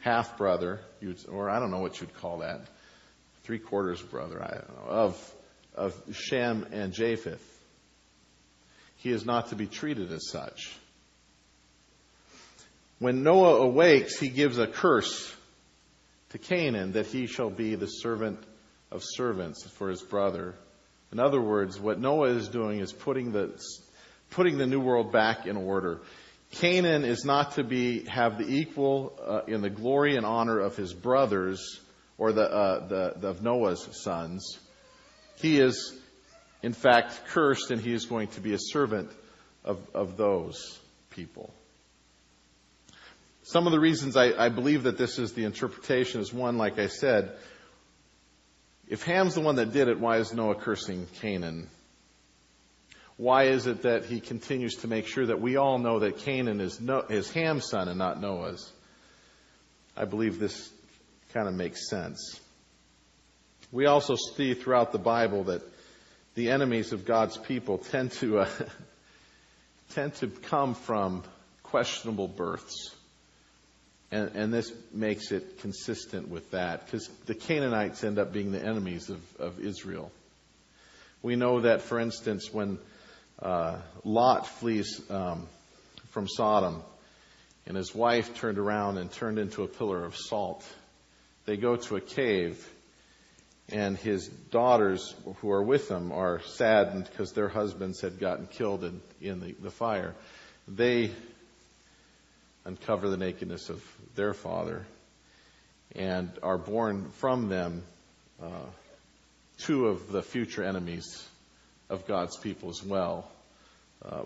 half 0.00 0.36
brother, 0.36 0.80
or 1.28 1.50
I 1.50 1.58
don't 1.58 1.70
know 1.70 1.80
what 1.80 2.00
you'd 2.00 2.14
call 2.14 2.38
that, 2.38 2.62
three 3.44 3.58
quarters 3.58 4.00
brother, 4.00 4.42
I 4.42 4.48
don't 4.48 4.86
know, 4.86 4.90
of, 4.90 5.34
of 5.74 6.02
Shem 6.12 6.66
and 6.72 6.92
Japheth, 6.92 7.46
he 8.96 9.10
is 9.10 9.24
not 9.24 9.48
to 9.48 9.56
be 9.56 9.66
treated 9.66 10.12
as 10.12 10.28
such. 10.28 10.74
When 12.98 13.22
Noah 13.22 13.62
awakes, 13.62 14.18
he 14.18 14.28
gives 14.28 14.58
a 14.58 14.66
curse 14.66 15.34
to 16.30 16.38
Canaan 16.38 16.92
that 16.92 17.06
he 17.06 17.26
shall 17.26 17.50
be 17.50 17.74
the 17.74 17.86
servant 17.86 18.38
of 18.90 19.02
servants 19.02 19.66
for 19.70 19.88
his 19.88 20.02
brother. 20.02 20.54
In 21.12 21.18
other 21.18 21.40
words, 21.40 21.78
what 21.78 21.98
Noah 21.98 22.30
is 22.30 22.48
doing 22.48 22.80
is 22.80 22.92
putting 22.92 23.32
the, 23.32 23.60
putting 24.30 24.58
the 24.58 24.66
new 24.66 24.80
world 24.80 25.12
back 25.12 25.46
in 25.46 25.56
order. 25.56 26.00
Canaan 26.52 27.04
is 27.04 27.24
not 27.24 27.52
to 27.52 27.64
be, 27.64 28.04
have 28.06 28.38
the 28.38 28.46
equal 28.46 29.18
uh, 29.24 29.40
in 29.46 29.60
the 29.60 29.70
glory 29.70 30.16
and 30.16 30.26
honor 30.26 30.58
of 30.58 30.76
his 30.76 30.92
brothers 30.92 31.80
or 32.18 32.32
the, 32.32 32.42
uh, 32.42 32.86
the, 32.86 33.14
the, 33.16 33.28
of 33.28 33.42
Noah's 33.42 33.88
sons. 34.02 34.58
He 35.36 35.58
is, 35.58 35.96
in 36.62 36.72
fact, 36.72 37.26
cursed 37.28 37.70
and 37.70 37.80
he 37.80 37.92
is 37.92 38.06
going 38.06 38.28
to 38.28 38.40
be 38.40 38.52
a 38.52 38.58
servant 38.58 39.10
of, 39.64 39.78
of 39.94 40.16
those 40.16 40.78
people. 41.10 41.52
Some 43.42 43.66
of 43.66 43.72
the 43.72 43.80
reasons 43.80 44.16
I, 44.16 44.32
I 44.32 44.48
believe 44.48 44.84
that 44.84 44.98
this 44.98 45.18
is 45.18 45.32
the 45.32 45.44
interpretation 45.44 46.20
is 46.20 46.32
one, 46.32 46.58
like 46.58 46.78
I 46.78 46.86
said, 46.86 47.32
if 48.90 49.04
Ham's 49.04 49.36
the 49.36 49.40
one 49.40 49.54
that 49.54 49.72
did 49.72 49.86
it, 49.86 50.00
why 50.00 50.18
is 50.18 50.34
Noah 50.34 50.56
cursing 50.56 51.06
Canaan? 51.20 51.68
Why 53.16 53.44
is 53.44 53.68
it 53.68 53.82
that 53.82 54.04
he 54.04 54.18
continues 54.18 54.74
to 54.76 54.88
make 54.88 55.06
sure 55.06 55.26
that 55.26 55.40
we 55.40 55.56
all 55.56 55.78
know 55.78 56.00
that 56.00 56.18
Canaan 56.18 56.60
is, 56.60 56.80
no, 56.80 57.02
is 57.08 57.30
Ham's 57.30 57.68
son 57.70 57.88
and 57.88 57.98
not 57.98 58.20
Noah's? 58.20 58.72
I 59.96 60.06
believe 60.06 60.40
this 60.40 60.70
kind 61.32 61.46
of 61.46 61.54
makes 61.54 61.88
sense. 61.88 62.40
We 63.70 63.86
also 63.86 64.16
see 64.16 64.54
throughout 64.54 64.90
the 64.90 64.98
Bible 64.98 65.44
that 65.44 65.62
the 66.34 66.50
enemies 66.50 66.92
of 66.92 67.04
God's 67.04 67.36
people 67.36 67.78
tend 67.78 68.10
to 68.12 68.40
uh, 68.40 68.48
tend 69.90 70.14
to 70.16 70.26
come 70.26 70.74
from 70.74 71.22
questionable 71.62 72.26
births. 72.26 72.92
And, 74.12 74.52
this 74.52 74.72
makes 74.92 75.30
it 75.30 75.60
consistent 75.60 76.28
with 76.28 76.50
that 76.50 76.84
because 76.84 77.08
the 77.26 77.34
Canaanites 77.34 78.02
end 78.02 78.18
up 78.18 78.32
being 78.32 78.50
the 78.50 78.60
enemies 78.60 79.08
of, 79.08 79.20
of 79.38 79.60
Israel. 79.60 80.10
We 81.22 81.36
know 81.36 81.60
that, 81.60 81.82
for 81.82 82.00
instance, 82.00 82.52
when 82.52 82.78
uh, 83.40 83.78
Lot 84.02 84.48
flees 84.48 85.00
um, 85.10 85.46
from 86.10 86.26
Sodom 86.26 86.82
and 87.66 87.76
his 87.76 87.94
wife 87.94 88.34
turned 88.34 88.58
around 88.58 88.98
and 88.98 89.12
turned 89.12 89.38
into 89.38 89.62
a 89.62 89.68
pillar 89.68 90.04
of 90.04 90.16
salt, 90.16 90.64
they 91.46 91.56
go 91.56 91.76
to 91.76 91.96
a 91.96 92.00
cave 92.00 92.68
and 93.68 93.96
his 93.96 94.26
daughters 94.28 95.14
who 95.36 95.50
are 95.52 95.62
with 95.62 95.88
him 95.88 96.10
are 96.10 96.40
saddened 96.40 97.08
because 97.08 97.32
their 97.32 97.48
husbands 97.48 98.00
had 98.00 98.18
gotten 98.18 98.46
killed 98.46 98.82
in, 98.82 99.00
in 99.20 99.40
the, 99.40 99.52
the 99.60 99.70
fire. 99.70 100.14
They 100.66 101.12
uncover 102.64 103.08
the 103.08 103.16
nakedness 103.16 103.70
of 103.70 103.82
their 104.14 104.34
father 104.34 104.86
and 105.94 106.30
are 106.42 106.58
born 106.58 107.10
from 107.18 107.48
them 107.48 107.82
uh, 108.42 108.46
two 109.58 109.88
of 109.88 110.10
the 110.12 110.22
future 110.22 110.62
enemies 110.64 111.26
of 111.88 112.06
God's 112.06 112.36
people 112.36 112.70
as 112.70 112.82
well 112.82 113.30
uh, 114.04 114.22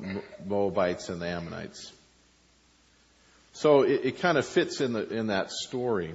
Moabites 0.46 1.08
and 1.08 1.20
the 1.20 1.28
Ammonites. 1.28 1.92
So 3.52 3.82
it, 3.82 4.00
it 4.04 4.20
kind 4.20 4.38
of 4.38 4.46
fits 4.46 4.80
in, 4.80 4.92
the, 4.92 5.08
in 5.08 5.28
that 5.28 5.50
story. 5.50 6.14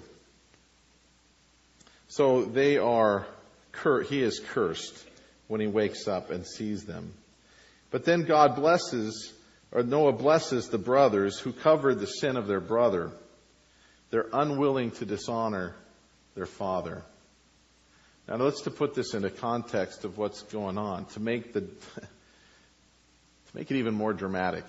So 2.10 2.44
they 2.44 2.78
are, 2.78 3.26
cur- 3.72 4.04
he 4.04 4.22
is 4.22 4.40
cursed 4.40 5.06
when 5.48 5.62
he 5.62 5.68
wakes 5.68 6.08
up 6.08 6.32
and 6.32 6.46
sees 6.46 6.86
them. 6.86 7.14
But 7.92 8.06
then 8.06 8.24
God 8.24 8.56
blesses 8.56 9.34
or 9.72 9.84
Noah 9.84 10.14
blesses 10.14 10.70
the 10.70 10.78
brothers 10.78 11.40
who 11.40 11.54
covered 11.54 12.00
the 12.00 12.08
sin 12.08 12.38
of 12.38 12.48
their 12.48 12.60
brother. 12.60 13.12
They're 14.10 14.30
unwilling 14.32 14.92
to 14.92 15.06
dishonor 15.06 15.76
their 16.36 16.48
father. 16.48 17.04
Now 18.28 18.38
let's 18.38 18.62
to 18.62 18.72
put 18.72 18.94
this 18.94 19.14
into 19.14 19.30
context 19.30 20.06
of 20.06 20.18
what's 20.18 20.44
going 20.44 20.78
on 20.78 21.06
to 21.06 21.20
make 21.20 21.54
the 21.54 21.62
to 21.62 21.68
make 23.54 23.72
it 23.72 23.78
even 23.78 23.96
more 23.96 24.14
dramatic. 24.14 24.66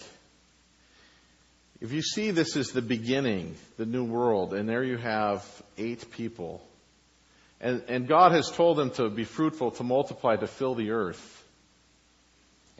If 1.80 1.92
you 1.92 2.02
see 2.02 2.30
this 2.30 2.56
as 2.56 2.72
the 2.72 2.82
beginning, 2.82 3.56
the 3.78 3.86
new 3.86 4.04
world, 4.04 4.52
and 4.52 4.68
there 4.68 4.84
you 4.84 4.98
have 4.98 5.44
eight 5.78 6.10
people, 6.10 6.62
and, 7.60 7.82
and 7.88 8.06
God 8.06 8.32
has 8.32 8.50
told 8.50 8.76
them 8.76 8.90
to 8.92 9.08
be 9.08 9.24
fruitful, 9.24 9.72
to 9.72 9.84
multiply, 9.84 10.36
to 10.36 10.46
fill 10.46 10.74
the 10.74 10.90
earth. 10.90 11.39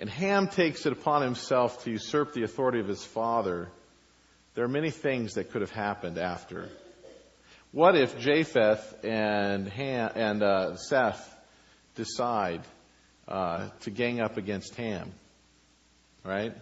And 0.00 0.08
Ham 0.08 0.48
takes 0.48 0.86
it 0.86 0.94
upon 0.94 1.20
himself 1.20 1.84
to 1.84 1.90
usurp 1.90 2.32
the 2.32 2.42
authority 2.42 2.80
of 2.80 2.88
his 2.88 3.04
father. 3.04 3.68
There 4.54 4.64
are 4.64 4.68
many 4.68 4.90
things 4.90 5.34
that 5.34 5.50
could 5.50 5.60
have 5.60 5.70
happened 5.70 6.16
after. 6.16 6.70
What 7.70 7.96
if 7.96 8.18
Japheth 8.18 9.04
and, 9.04 9.68
Ham, 9.68 10.10
and 10.14 10.42
uh, 10.42 10.76
Seth 10.76 11.36
decide 11.96 12.62
uh, 13.28 13.68
to 13.80 13.90
gang 13.90 14.22
up 14.22 14.38
against 14.38 14.74
Ham? 14.76 15.12
Right? 16.24 16.54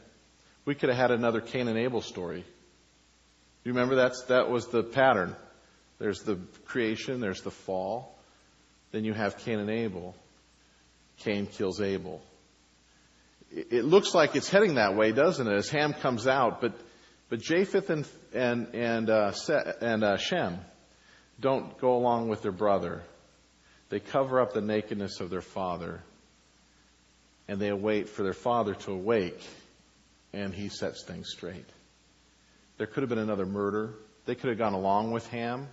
We 0.64 0.74
could 0.74 0.88
have 0.88 0.98
had 0.98 1.12
another 1.12 1.40
Cain 1.40 1.68
and 1.68 1.78
Abel 1.78 2.00
story. 2.00 2.44
You 3.62 3.72
remember 3.72 3.94
that's, 3.94 4.24
that 4.24 4.50
was 4.50 4.66
the 4.66 4.82
pattern. 4.82 5.36
There's 6.00 6.22
the 6.22 6.40
creation, 6.64 7.20
there's 7.20 7.42
the 7.42 7.52
fall. 7.52 8.18
Then 8.90 9.04
you 9.04 9.14
have 9.14 9.38
Cain 9.38 9.60
and 9.60 9.70
Abel. 9.70 10.16
Cain 11.18 11.46
kills 11.46 11.80
Abel 11.80 12.20
it 13.50 13.84
looks 13.84 14.14
like 14.14 14.36
it's 14.36 14.50
heading 14.50 14.74
that 14.74 14.94
way, 14.94 15.12
doesn't 15.12 15.46
it? 15.46 15.54
As 15.54 15.68
Ham 15.70 15.94
comes 15.94 16.26
out, 16.26 16.60
but 16.60 16.74
but 17.28 17.40
Japheth 17.40 17.90
and 17.90 18.06
and 18.32 18.74
and 18.74 19.10
uh, 19.10 19.32
and 19.80 20.04
uh, 20.04 20.16
Shem 20.16 20.58
don't 21.40 21.78
go 21.78 21.96
along 21.96 22.28
with 22.28 22.42
their 22.42 22.52
brother. 22.52 23.02
They 23.90 24.00
cover 24.00 24.40
up 24.40 24.52
the 24.52 24.60
nakedness 24.60 25.20
of 25.20 25.30
their 25.30 25.40
father, 25.40 26.02
and 27.46 27.60
they 27.60 27.68
await 27.68 28.08
for 28.08 28.22
their 28.22 28.34
father 28.34 28.74
to 28.74 28.92
awake, 28.92 29.40
and 30.32 30.52
he 30.52 30.68
sets 30.68 31.04
things 31.04 31.30
straight. 31.30 31.64
There 32.76 32.86
could 32.86 33.02
have 33.02 33.08
been 33.08 33.18
another 33.18 33.46
murder. 33.46 33.94
They 34.26 34.34
could 34.34 34.50
have 34.50 34.58
gone 34.58 34.74
along 34.74 35.12
with 35.12 35.26
Ham. 35.28 35.68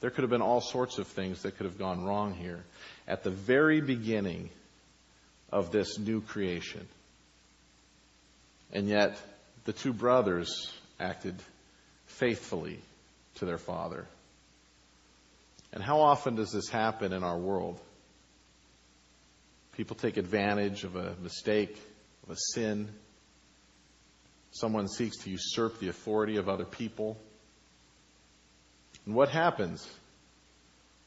There 0.00 0.10
could 0.10 0.22
have 0.22 0.30
been 0.30 0.42
all 0.42 0.60
sorts 0.60 0.98
of 0.98 1.06
things 1.06 1.42
that 1.42 1.56
could 1.56 1.64
have 1.64 1.78
gone 1.78 2.04
wrong 2.04 2.34
here 2.34 2.62
at 3.08 3.22
the 3.24 3.30
very 3.30 3.80
beginning 3.80 4.50
of 5.50 5.70
this 5.70 5.98
new 5.98 6.20
creation. 6.20 6.86
And 8.74 8.88
yet, 8.88 9.16
the 9.64 9.72
two 9.72 9.92
brothers 9.92 10.72
acted 10.98 11.36
faithfully 12.06 12.80
to 13.36 13.44
their 13.44 13.58
father. 13.58 14.06
And 15.72 15.82
how 15.82 16.00
often 16.00 16.34
does 16.34 16.52
this 16.52 16.68
happen 16.68 17.12
in 17.12 17.24
our 17.24 17.38
world? 17.38 17.80
People 19.76 19.96
take 19.96 20.16
advantage 20.16 20.84
of 20.84 20.96
a 20.96 21.14
mistake, 21.22 21.80
of 22.24 22.30
a 22.30 22.36
sin. 22.36 22.88
Someone 24.52 24.88
seeks 24.88 25.18
to 25.18 25.30
usurp 25.30 25.78
the 25.78 25.88
authority 25.88 26.36
of 26.36 26.48
other 26.48 26.64
people. 26.64 27.16
And 29.06 29.14
what 29.14 29.28
happens? 29.28 29.88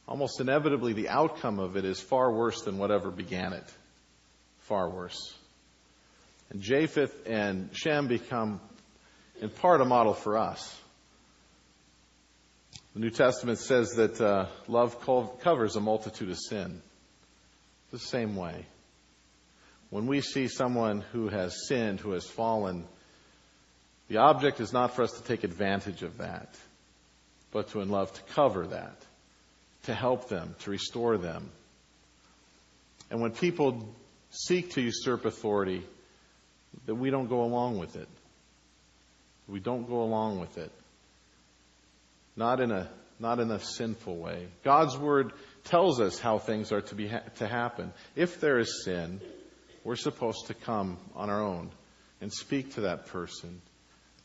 Almost 0.07 0.39
inevitably, 0.39 0.93
the 0.93 1.09
outcome 1.09 1.59
of 1.59 1.75
it 1.75 1.85
is 1.85 1.99
far 1.99 2.31
worse 2.31 2.61
than 2.61 2.77
whatever 2.77 3.11
began 3.11 3.53
it. 3.53 3.65
Far 4.59 4.89
worse. 4.89 5.33
And 6.49 6.61
Japheth 6.61 7.27
and 7.27 7.69
Shem 7.73 8.07
become, 8.07 8.61
in 9.41 9.49
part, 9.49 9.81
a 9.81 9.85
model 9.85 10.13
for 10.13 10.37
us. 10.37 10.79
The 12.93 13.01
New 13.01 13.09
Testament 13.09 13.59
says 13.59 13.91
that 13.97 14.19
uh, 14.19 14.47
love 14.67 14.97
covers 15.41 15.75
a 15.75 15.81
multitude 15.81 16.29
of 16.29 16.37
sin. 16.37 16.81
The 17.91 17.99
same 17.99 18.35
way. 18.35 18.65
When 19.89 20.07
we 20.07 20.21
see 20.21 20.47
someone 20.47 21.01
who 21.11 21.29
has 21.29 21.67
sinned, 21.67 21.99
who 21.99 22.11
has 22.11 22.25
fallen, 22.25 22.85
the 24.09 24.17
object 24.17 24.59
is 24.59 24.73
not 24.73 24.95
for 24.95 25.03
us 25.03 25.11
to 25.13 25.23
take 25.23 25.43
advantage 25.43 26.01
of 26.01 26.17
that. 26.17 26.49
but 27.51 27.69
to 27.69 27.81
in 27.81 27.89
love 27.89 28.13
to 28.13 28.21
cover 28.33 28.67
that, 28.67 28.95
to 29.83 29.93
help 29.93 30.29
them, 30.29 30.55
to 30.59 30.69
restore 30.69 31.17
them. 31.17 31.49
And 33.09 33.21
when 33.21 33.31
people 33.31 33.87
seek 34.29 34.73
to 34.73 34.81
usurp 34.81 35.25
authority, 35.25 35.83
that 36.85 36.95
we 36.95 37.09
don't 37.09 37.27
go 37.27 37.41
along 37.41 37.77
with 37.79 37.95
it. 37.95 38.07
We 39.47 39.59
don't 39.59 39.87
go 39.87 40.01
along 40.01 40.39
with 40.39 40.57
it. 40.57 40.71
Not 42.35 42.59
in 42.59 42.71
a 42.71 42.89
not 43.19 43.39
in 43.39 43.49
a 43.49 43.59
sinful 43.59 44.15
way. 44.17 44.47
God's 44.63 44.95
word 44.95 45.33
tells 45.63 45.99
us 45.99 46.19
how 46.19 46.37
things 46.37 46.71
are 46.71 46.81
to 46.81 46.95
be 46.95 47.11
to 47.37 47.47
happen. 47.47 47.91
If 48.15 48.39
there 48.39 48.59
is 48.59 48.83
sin, 48.83 49.19
we're 49.83 49.95
supposed 49.95 50.47
to 50.47 50.53
come 50.53 50.97
on 51.15 51.29
our 51.29 51.41
own 51.41 51.71
and 52.21 52.31
speak 52.31 52.75
to 52.75 52.81
that 52.81 53.07
person 53.07 53.61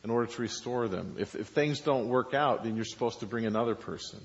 in 0.04 0.10
order 0.10 0.26
to 0.26 0.42
restore 0.42 0.88
them. 0.88 1.16
If, 1.18 1.34
if 1.34 1.48
things 1.48 1.80
don't 1.80 2.08
work 2.08 2.34
out, 2.34 2.64
then 2.64 2.76
you're 2.76 2.84
supposed 2.84 3.20
to 3.20 3.26
bring 3.26 3.46
another 3.46 3.74
person. 3.74 4.20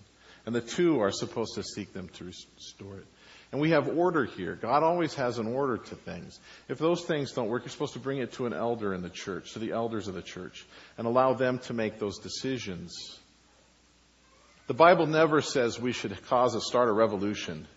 And 0.47 0.55
the 0.55 0.61
two 0.61 1.01
are 1.01 1.11
supposed 1.11 1.55
to 1.55 1.63
seek 1.63 1.91
them 1.91 2.07
to 2.13 2.23
restore 2.23 2.95
it. 2.95 3.05
And 3.51 3.59
we 3.59 3.71
have 3.71 3.89
order 3.89 4.23
here. 4.23 4.55
God 4.55 4.81
always 4.81 5.13
has 5.15 5.39
an 5.39 5.47
order 5.47 5.77
to 5.77 5.95
things. 5.95 6.39
If 6.69 6.77
those 6.77 7.03
things 7.03 7.33
don't 7.33 7.49
work, 7.49 7.63
you're 7.63 7.69
supposed 7.69 7.93
to 7.93 7.99
bring 7.99 8.19
it 8.19 8.31
to 8.33 8.45
an 8.45 8.53
elder 8.53 8.93
in 8.93 9.01
the 9.01 9.09
church, 9.09 9.51
to 9.53 9.59
the 9.59 9.73
elders 9.73 10.07
of 10.07 10.13
the 10.13 10.21
church, 10.21 10.65
and 10.97 11.05
allow 11.05 11.33
them 11.33 11.59
to 11.59 11.73
make 11.73 11.99
those 11.99 12.19
decisions. 12.19 13.19
The 14.67 14.73
Bible 14.73 15.05
never 15.05 15.41
says 15.41 15.81
we 15.81 15.91
should 15.91 16.17
cause 16.27 16.55
a 16.55 16.61
start 16.61 16.87
a 16.87 16.93
revolution, 16.93 17.67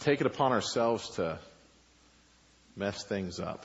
take 0.00 0.20
it 0.20 0.26
upon 0.26 0.50
ourselves 0.50 1.10
to 1.10 1.38
mess 2.74 3.04
things 3.04 3.38
up. 3.38 3.64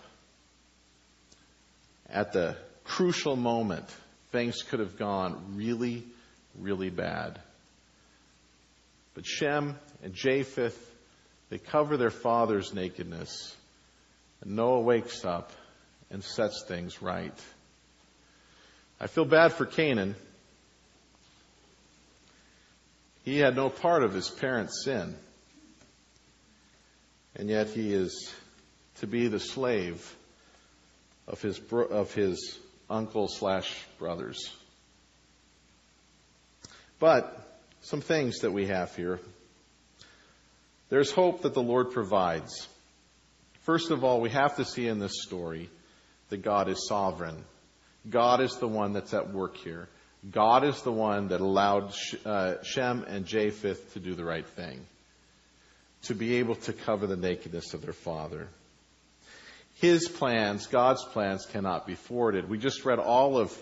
At 2.07 2.33
the 2.33 2.55
crucial 2.83 3.35
moment, 3.35 3.89
things 4.31 4.61
could 4.61 4.79
have 4.79 4.95
gone 4.95 5.55
really, 5.55 6.03
really 6.59 6.91
bad. 6.91 7.39
But 9.13 9.25
Shem 9.25 9.77
and 10.03 10.13
Japheth 10.13 10.89
they 11.51 11.57
cover 11.57 11.97
their 11.97 12.11
father's 12.11 12.73
nakedness. 12.73 13.55
And 14.39 14.55
Noah 14.55 14.79
wakes 14.79 15.25
up 15.25 15.51
and 16.09 16.23
sets 16.23 16.63
things 16.65 17.01
right. 17.01 17.37
I 18.99 19.07
feel 19.07 19.25
bad 19.25 19.51
for 19.51 19.65
Canaan. 19.65 20.15
He 23.23 23.37
had 23.37 23.55
no 23.55 23.69
part 23.69 24.03
of 24.03 24.13
his 24.13 24.29
parents' 24.29 24.83
sin. 24.85 25.15
And 27.35 27.49
yet 27.49 27.67
he 27.67 27.93
is 27.93 28.31
to 28.99 29.07
be 29.07 29.27
the 29.27 29.39
slave 29.39 30.15
of 31.27 31.41
his, 31.41 31.59
of 31.71 32.13
his 32.13 32.57
uncle 32.89 33.27
slash 33.27 33.73
brothers. 33.99 34.51
But 36.97 37.50
some 37.81 38.01
things 38.01 38.39
that 38.39 38.51
we 38.51 38.67
have 38.67 38.95
here 38.95 39.19
there's 40.91 41.09
hope 41.09 41.43
that 41.43 41.53
the 41.53 41.63
Lord 41.63 41.91
provides. 41.91 42.67
First 43.61 43.91
of 43.91 44.03
all, 44.03 44.19
we 44.19 44.29
have 44.31 44.57
to 44.57 44.65
see 44.65 44.89
in 44.89 44.99
this 44.99 45.23
story 45.23 45.69
that 46.27 46.41
God 46.41 46.67
is 46.67 46.85
sovereign. 46.85 47.45
God 48.09 48.41
is 48.41 48.57
the 48.57 48.67
one 48.67 48.91
that's 48.91 49.13
at 49.13 49.31
work 49.31 49.55
here. 49.55 49.87
God 50.29 50.65
is 50.65 50.81
the 50.81 50.91
one 50.91 51.29
that 51.29 51.39
allowed 51.39 51.93
uh, 52.25 52.55
Shem 52.63 53.05
and 53.07 53.25
Japheth 53.25 53.93
to 53.93 54.01
do 54.01 54.15
the 54.15 54.25
right 54.25 54.45
thing, 54.45 54.85
to 56.03 56.13
be 56.13 56.35
able 56.35 56.55
to 56.55 56.73
cover 56.73 57.07
the 57.07 57.15
nakedness 57.15 57.73
of 57.73 57.81
their 57.81 57.93
father. 57.93 58.49
His 59.79 60.09
plans, 60.09 60.67
God's 60.67 61.05
plans, 61.05 61.45
cannot 61.45 61.87
be 61.87 61.95
thwarted. 61.95 62.49
We 62.49 62.57
just 62.57 62.83
read 62.83 62.99
all 62.99 63.37
of, 63.37 63.57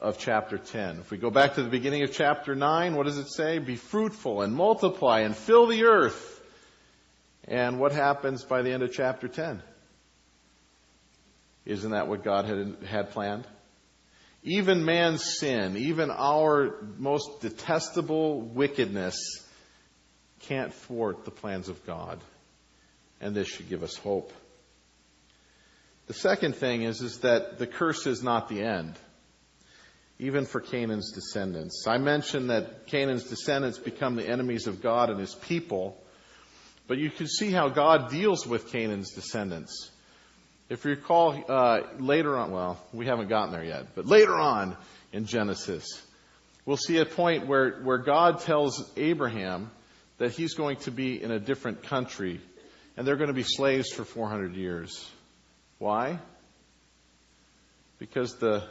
of 0.00 0.18
chapter 0.18 0.58
10. 0.58 0.98
If 1.00 1.10
we 1.10 1.18
go 1.18 1.30
back 1.30 1.54
to 1.54 1.62
the 1.62 1.68
beginning 1.68 2.02
of 2.02 2.12
chapter 2.12 2.54
9, 2.54 2.94
what 2.94 3.06
does 3.06 3.18
it 3.18 3.28
say? 3.28 3.58
Be 3.58 3.76
fruitful 3.76 4.42
and 4.42 4.54
multiply 4.54 5.20
and 5.20 5.36
fill 5.36 5.66
the 5.66 5.84
earth 5.84 6.38
and 7.48 7.80
what 7.80 7.92
happens 7.92 8.44
by 8.44 8.62
the 8.62 8.70
end 8.70 8.82
of 8.82 8.92
chapter 8.92 9.26
10? 9.26 9.62
Isn't 11.64 11.90
that 11.92 12.06
what 12.06 12.22
God 12.22 12.44
had, 12.44 12.76
had 12.86 13.10
planned? 13.10 13.46
Even 14.44 14.84
man's 14.84 15.38
sin, 15.38 15.76
even 15.76 16.10
our 16.10 16.76
most 16.98 17.40
detestable 17.40 18.40
wickedness, 18.40 19.16
can't 20.40 20.72
thwart 20.72 21.24
the 21.24 21.30
plans 21.30 21.68
of 21.68 21.84
God. 21.86 22.20
And 23.20 23.34
this 23.34 23.48
should 23.48 23.68
give 23.68 23.82
us 23.82 23.96
hope. 23.96 24.32
The 26.06 26.14
second 26.14 26.54
thing 26.54 26.82
is, 26.82 27.00
is 27.00 27.18
that 27.18 27.58
the 27.58 27.66
curse 27.66 28.06
is 28.06 28.22
not 28.22 28.48
the 28.48 28.62
end, 28.62 28.94
even 30.18 30.44
for 30.46 30.60
Canaan's 30.60 31.12
descendants. 31.12 31.86
I 31.86 31.98
mentioned 31.98 32.50
that 32.50 32.86
Canaan's 32.86 33.24
descendants 33.24 33.78
become 33.78 34.16
the 34.16 34.28
enemies 34.28 34.66
of 34.66 34.82
God 34.82 35.10
and 35.10 35.20
his 35.20 35.34
people 35.34 35.96
but 36.88 36.96
you 36.96 37.10
can 37.10 37.28
see 37.28 37.52
how 37.52 37.68
God 37.68 38.10
deals 38.10 38.46
with 38.46 38.72
Canaan's 38.72 39.12
descendants. 39.12 39.90
If 40.70 40.84
you 40.84 40.92
recall, 40.92 41.44
uh, 41.46 41.82
later 41.98 42.36
on, 42.36 42.50
well, 42.50 42.82
we 42.92 43.06
haven't 43.06 43.28
gotten 43.28 43.52
there 43.52 43.64
yet, 43.64 43.94
but 43.94 44.06
later 44.06 44.36
on 44.36 44.74
in 45.12 45.26
Genesis, 45.26 45.84
we'll 46.64 46.78
see 46.78 46.98
a 46.98 47.04
point 47.04 47.46
where, 47.46 47.80
where 47.82 47.98
God 47.98 48.40
tells 48.40 48.90
Abraham 48.96 49.70
that 50.16 50.32
he's 50.32 50.54
going 50.54 50.78
to 50.78 50.90
be 50.90 51.22
in 51.22 51.30
a 51.30 51.38
different 51.38 51.84
country 51.84 52.40
and 52.96 53.06
they're 53.06 53.16
going 53.16 53.28
to 53.28 53.34
be 53.34 53.44
slaves 53.44 53.92
for 53.92 54.04
400 54.04 54.56
years. 54.56 55.08
Why? 55.78 56.18
Because 57.98 58.36
the 58.36 58.64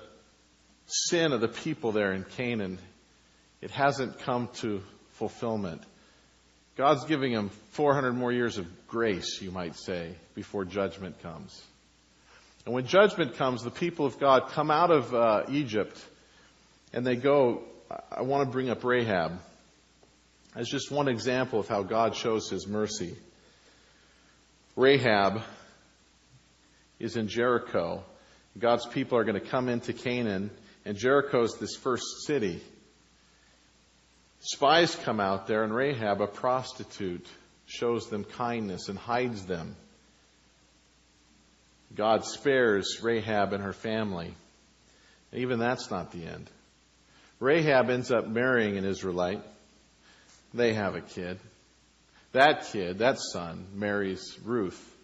sin 0.88 1.32
of 1.34 1.42
the 1.42 1.48
people 1.48 1.92
there 1.92 2.14
in 2.14 2.24
Canaan, 2.24 2.80
it 3.62 3.72
hasn't 3.72 4.20
come 4.20 4.50
to 4.56 4.82
fulfillment. 5.12 5.82
God's 6.76 7.06
giving 7.06 7.34
them 7.34 7.50
400 7.72 8.14
more 8.14 8.32
years 8.32 8.58
of 8.58 8.68
grace, 8.88 9.42
you 9.42 9.52
might 9.52 9.76
say, 9.76 10.16
before 10.36 10.64
judgment 10.64 11.22
comes. 11.22 11.62
And 12.66 12.74
when 12.74 12.86
judgment 12.86 13.36
comes, 13.36 13.64
the 13.64 13.72
people 13.72 14.06
of 14.06 14.20
God 14.20 14.50
come 14.50 14.70
out 14.70 14.92
of 14.92 15.14
uh, 15.14 15.44
Egypt 15.50 15.98
and 16.94 17.06
they 17.06 17.16
go. 17.16 17.64
I 18.12 18.24
want 18.24 18.46
to 18.46 18.52
bring 18.52 18.70
up 18.70 18.84
Rahab 18.84 19.40
as 20.56 20.68
just 20.68 20.92
one 20.92 21.08
example 21.08 21.60
of 21.60 21.68
how 21.68 21.84
God 21.84 22.16
shows 22.16 22.50
his 22.50 22.68
mercy. 22.68 23.16
Rahab 24.76 25.42
is 27.00 27.16
in 27.16 27.28
Jericho. 27.28 28.04
God's 28.60 28.86
people 28.86 29.18
are 29.18 29.24
going 29.24 29.40
to 29.40 29.48
come 29.48 29.70
into 29.70 29.94
Canaan, 29.94 30.50
and 30.88 30.96
Jericho 30.96 31.42
is 31.42 31.56
this 31.56 31.76
first 31.76 32.26
city. 32.26 32.62
Spies 34.40 34.96
come 34.96 35.20
out 35.20 35.46
there, 35.46 35.66
and 35.66 35.76
Rahab, 35.76 36.22
a 36.22 36.28
prostitute, 36.28 37.28
shows 37.66 38.10
them 38.10 38.24
kindness 38.24 38.88
and 38.88 38.98
hides 38.98 39.46
them. 39.46 39.76
God 41.94 42.24
spares 42.24 43.00
Rahab 43.04 43.52
and 43.52 43.66
her 43.66 43.74
family. 43.74 44.34
And 45.34 45.42
Even 45.42 45.60
that's 45.60 45.92
not 45.92 46.14
the 46.14 46.26
end. 46.26 46.50
Rahab 47.42 47.90
ends 47.90 48.10
up 48.10 48.26
marrying 48.26 48.78
an 48.78 48.86
Israelite. 48.86 49.44
They 50.54 50.74
have 50.74 50.96
a 50.96 51.02
kid. 51.02 51.38
That 52.32 52.68
kid, 52.72 53.00
that 53.00 53.20
son, 53.20 53.66
marries 53.74 54.40
Ruth. 54.42 54.96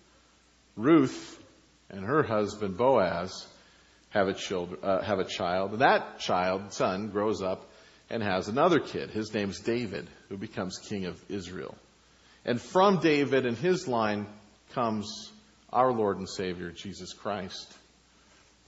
Ruth 0.77 1.43
and 1.89 2.05
her 2.05 2.23
husband 2.23 2.77
Boaz 2.77 3.47
have 4.13 4.27
a, 4.27 4.33
child, 4.33 4.77
uh, 4.83 5.01
have 5.01 5.19
a 5.19 5.25
child. 5.25 5.71
And 5.71 5.81
that 5.81 6.19
child, 6.19 6.71
son, 6.71 7.09
grows 7.09 7.41
up 7.41 7.69
and 8.09 8.21
has 8.21 8.47
another 8.47 8.79
kid. 8.79 9.09
His 9.09 9.33
name's 9.33 9.59
David, 9.59 10.07
who 10.29 10.37
becomes 10.37 10.77
king 10.77 11.05
of 11.05 11.19
Israel. 11.29 11.75
And 12.45 12.61
from 12.61 12.99
David 12.99 13.45
and 13.47 13.57
his 13.57 13.87
line 13.87 14.27
comes 14.73 15.31
our 15.71 15.91
Lord 15.91 16.19
and 16.19 16.29
Savior, 16.29 16.69
Jesus 16.69 17.11
Christ. 17.13 17.73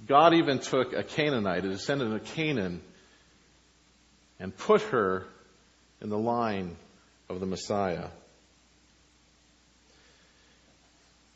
God 0.08 0.34
even 0.34 0.60
took 0.60 0.94
a 0.94 1.04
Canaanite, 1.04 1.64
a 1.64 1.70
descendant 1.70 2.14
of 2.14 2.26
Canaan, 2.26 2.82
and 4.40 4.56
put 4.56 4.82
her 4.82 5.28
in 6.02 6.10
the 6.10 6.18
line 6.18 6.76
of 7.30 7.40
the 7.40 7.46
Messiah. 7.46 8.08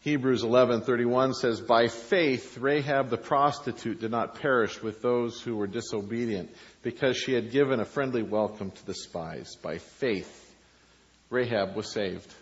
Hebrews 0.02 0.44
11:31 0.44 1.34
says 1.34 1.60
by 1.60 1.90
faith 1.90 2.58
Rahab 2.58 3.10
the 3.10 3.18
prostitute 3.18 4.00
did 4.00 4.12
not 4.12 4.40
perish 4.40 4.82
with 4.82 5.02
those 5.02 5.42
who 5.42 5.58
were 5.58 5.68
disobedient 5.68 6.56
because 6.84 7.18
she 7.18 7.34
had 7.34 7.52
given 7.52 7.82
a 7.82 7.86
friendly 7.86 8.24
welcome 8.24 8.72
to 8.72 8.86
the 8.86 8.94
spies. 8.94 9.58
By 9.62 9.78
faith 9.78 10.56
Rahab 11.30 11.76
was 11.76 11.92
saved. 11.92 12.34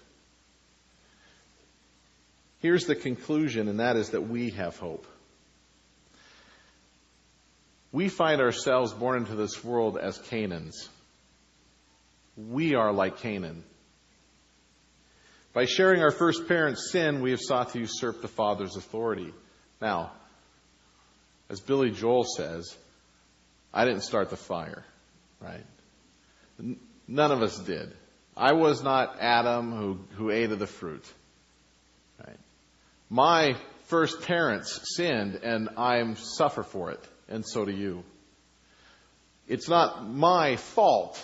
Here's 2.59 2.85
the 2.85 2.95
conclusion 2.95 3.67
and 3.67 3.79
that 3.79 3.95
is 3.95 4.11
that 4.11 4.27
we 4.27 4.51
have 4.51 4.77
hope. 4.77 5.07
We 7.91 8.07
find 8.07 8.39
ourselves 8.39 8.93
born 8.93 9.17
into 9.17 9.33
this 9.33 9.63
world 9.63 9.97
as 9.97 10.19
Canaans 10.19 10.89
We 12.35 12.75
are 12.75 12.93
like 12.93 13.17
Canaan 13.17 13.63
by 15.57 15.65
sharing 15.65 16.03
our 16.03 16.11
first 16.11 16.47
parent's 16.47 16.91
sin, 16.91 17.19
we 17.19 17.31
have 17.31 17.39
sought 17.41 17.73
to 17.73 17.79
usurp 17.79 18.21
the 18.21 18.27
father's 18.27 18.75
authority. 18.75 19.33
Now, 19.81 20.11
as 21.49 21.59
Billy 21.59 21.89
Joel 21.89 22.25
says, 22.25 22.77
I 23.73 23.85
didn't 23.85 24.03
start 24.03 24.29
the 24.29 24.37
fire, 24.37 24.85
right? 25.39 25.65
None 27.07 27.31
of 27.31 27.41
us 27.41 27.57
did. 27.57 27.91
I 28.35 28.53
was 28.53 28.83
not 28.83 29.17
Adam 29.19 29.71
who, 29.71 29.99
who 30.15 30.29
ate 30.29 30.51
of 30.51 30.59
the 30.59 30.67
fruit. 30.67 31.11
Right? 32.23 32.37
My 33.09 33.55
first 33.85 34.21
parents 34.27 34.79
sinned 34.95 35.39
and 35.41 35.69
I 35.75 36.13
suffer 36.13 36.61
for 36.61 36.91
it, 36.91 37.03
and 37.29 37.43
so 37.43 37.65
do 37.65 37.71
you. 37.71 38.03
It's 39.47 39.67
not 39.67 40.07
my 40.07 40.57
fault 40.57 41.19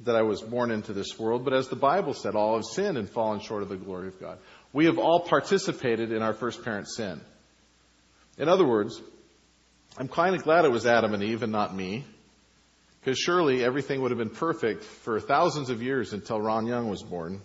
that 0.00 0.14
I 0.14 0.22
was 0.22 0.40
born 0.40 0.70
into 0.70 0.92
this 0.92 1.18
world, 1.18 1.44
but 1.44 1.52
as 1.52 1.68
the 1.68 1.76
Bible 1.76 2.14
said, 2.14 2.34
all 2.34 2.54
have 2.54 2.64
sinned 2.64 2.96
and 2.96 3.08
fallen 3.08 3.40
short 3.40 3.62
of 3.62 3.68
the 3.68 3.76
glory 3.76 4.08
of 4.08 4.20
God. 4.20 4.38
We 4.72 4.84
have 4.84 4.98
all 4.98 5.20
participated 5.20 6.12
in 6.12 6.22
our 6.22 6.34
first 6.34 6.64
parent's 6.64 6.96
sin. 6.96 7.20
In 8.36 8.48
other 8.48 8.66
words, 8.66 9.00
I'm 9.96 10.08
kind 10.08 10.36
of 10.36 10.44
glad 10.44 10.64
it 10.64 10.70
was 10.70 10.86
Adam 10.86 11.14
and 11.14 11.22
Eve 11.22 11.42
and 11.42 11.50
not 11.50 11.74
me, 11.74 12.04
because 13.00 13.18
surely 13.18 13.64
everything 13.64 14.00
would 14.02 14.12
have 14.12 14.18
been 14.18 14.30
perfect 14.30 14.84
for 14.84 15.18
thousands 15.18 15.70
of 15.70 15.82
years 15.82 16.12
until 16.12 16.40
Ron 16.40 16.66
Young 16.66 16.88
was 16.88 17.02
born. 17.02 17.40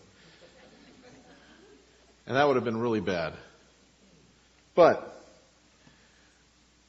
And 2.28 2.38
that 2.38 2.48
would 2.48 2.56
have 2.56 2.64
been 2.64 2.78
really 2.78 3.02
bad. 3.02 3.34
But 4.76 5.13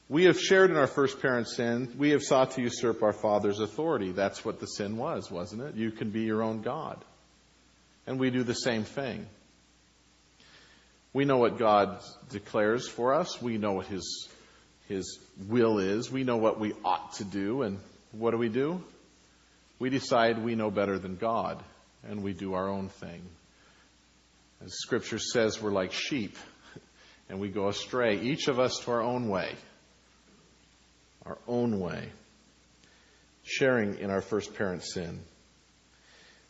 we 0.07 0.25
have 0.25 0.39
shared 0.39 0.69
in 0.69 0.77
our 0.77 0.87
first 0.87 1.19
parent's 1.21 1.55
sin. 1.55 1.93
We 1.97 2.11
have 2.11 2.21
sought 2.21 2.51
to 2.51 2.61
usurp 2.61 3.01
our 3.01 3.13
father's 3.13 3.59
authority. 3.59 4.11
That's 4.11 4.45
what 4.45 4.59
the 4.59 4.67
sin 4.67 4.97
was, 4.97 5.31
wasn't 5.31 5.63
it? 5.63 5.75
You 5.75 5.91
can 5.91 6.11
be 6.11 6.21
your 6.21 6.43
own 6.43 6.61
God. 6.61 7.03
And 8.05 8.19
we 8.19 8.29
do 8.29 8.43
the 8.43 8.53
same 8.53 8.83
thing. 8.83 9.25
We 11.11 11.25
know 11.25 11.37
what 11.37 11.57
God 11.57 12.01
declares 12.29 12.87
for 12.87 13.15
us. 13.15 13.41
We 13.41 13.57
know 13.57 13.73
what 13.73 13.87
His, 13.87 14.27
His 14.87 15.19
will 15.47 15.79
is. 15.79 16.11
We 16.11 16.23
know 16.23 16.37
what 16.37 16.59
we 16.59 16.73
ought 16.83 17.13
to 17.13 17.23
do. 17.23 17.63
And 17.63 17.79
what 18.11 18.31
do 18.31 18.37
we 18.37 18.49
do? 18.49 18.83
We 19.79 19.89
decide 19.89 20.43
we 20.43 20.55
know 20.55 20.69
better 20.69 20.99
than 20.99 21.15
God, 21.15 21.61
and 22.07 22.23
we 22.23 22.33
do 22.33 22.53
our 22.53 22.69
own 22.69 22.89
thing. 22.89 23.21
As 24.63 24.73
Scripture 24.73 25.19
says, 25.19 25.61
we're 25.61 25.71
like 25.71 25.91
sheep, 25.91 26.37
and 27.29 27.39
we 27.39 27.49
go 27.49 27.67
astray, 27.67 28.19
each 28.19 28.47
of 28.47 28.59
us 28.59 28.79
to 28.83 28.91
our 28.91 29.01
own 29.01 29.29
way. 29.29 29.51
Our 31.25 31.37
own 31.47 31.79
way. 31.79 32.09
Sharing 33.43 33.99
in 33.99 34.09
our 34.09 34.21
first 34.21 34.55
parent's 34.55 34.93
sin. 34.93 35.19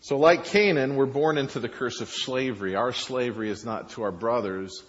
So, 0.01 0.17
like 0.17 0.45
Canaan, 0.45 0.95
we're 0.95 1.07
born 1.07 1.37
into 1.37 1.59
the 1.59 1.69
curse 1.69 1.99
of 1.99 2.09
slavery. 2.09 2.75
Our 2.75 2.93
slavery 2.93 3.49
is 3.49 3.65
not 3.65 3.89
to 3.91 4.03
our 4.03 4.11
brothers, 4.11 4.83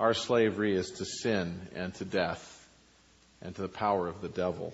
our 0.00 0.14
slavery 0.14 0.74
is 0.74 0.90
to 0.92 1.04
sin 1.04 1.60
and 1.74 1.94
to 1.96 2.04
death 2.04 2.66
and 3.42 3.54
to 3.54 3.62
the 3.62 3.68
power 3.68 4.08
of 4.08 4.20
the 4.20 4.28
devil. 4.28 4.72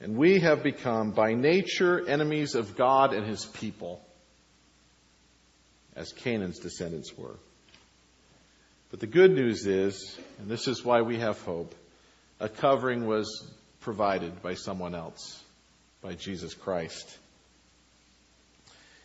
And 0.00 0.16
we 0.16 0.40
have 0.40 0.62
become, 0.62 1.10
by 1.10 1.34
nature, 1.34 2.08
enemies 2.08 2.54
of 2.54 2.76
God 2.76 3.12
and 3.12 3.26
his 3.26 3.44
people, 3.44 4.00
as 5.94 6.12
Canaan's 6.12 6.58
descendants 6.58 7.16
were. 7.16 7.36
But 8.90 9.00
the 9.00 9.06
good 9.06 9.32
news 9.32 9.66
is, 9.66 10.18
and 10.38 10.48
this 10.48 10.66
is 10.66 10.84
why 10.84 11.02
we 11.02 11.18
have 11.18 11.40
hope, 11.42 11.74
a 12.42 12.48
covering 12.48 13.06
was 13.06 13.48
provided 13.80 14.42
by 14.42 14.54
someone 14.54 14.96
else, 14.96 15.40
by 16.02 16.14
Jesus 16.14 16.54
Christ. 16.54 17.16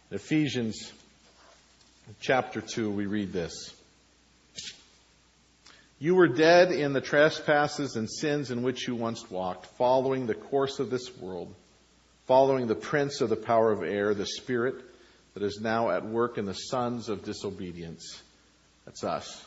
In 0.10 0.16
Ephesians 0.16 0.92
chapter 2.20 2.62
2, 2.62 2.90
we 2.90 3.06
read 3.06 3.32
this. 3.32 3.72
You 6.00 6.16
were 6.16 6.28
dead 6.28 6.72
in 6.72 6.94
the 6.94 7.02
trespasses 7.02 7.96
and 7.96 8.10
sins 8.10 8.50
in 8.50 8.64
which 8.64 8.88
you 8.88 8.96
once 8.96 9.30
walked, 9.30 9.68
following 9.78 10.26
the 10.26 10.34
course 10.34 10.80
of 10.80 10.90
this 10.90 11.16
world, 11.18 11.54
following 12.26 12.66
the 12.66 12.76
prince 12.76 13.22
of 13.22 13.30
the 13.30 13.36
power 13.36 13.72
of 13.72 13.84
air, 13.84 14.16
the 14.16 14.26
spirit 14.26 14.84
that 15.36 15.44
is 15.44 15.60
now 15.62 15.92
at 15.92 16.04
work 16.04 16.40
in 16.40 16.46
the 16.46 16.54
sons 16.54 17.08
of 17.08 17.24
disobedience. 17.24 18.20
That's 18.86 19.04
us. 19.04 19.47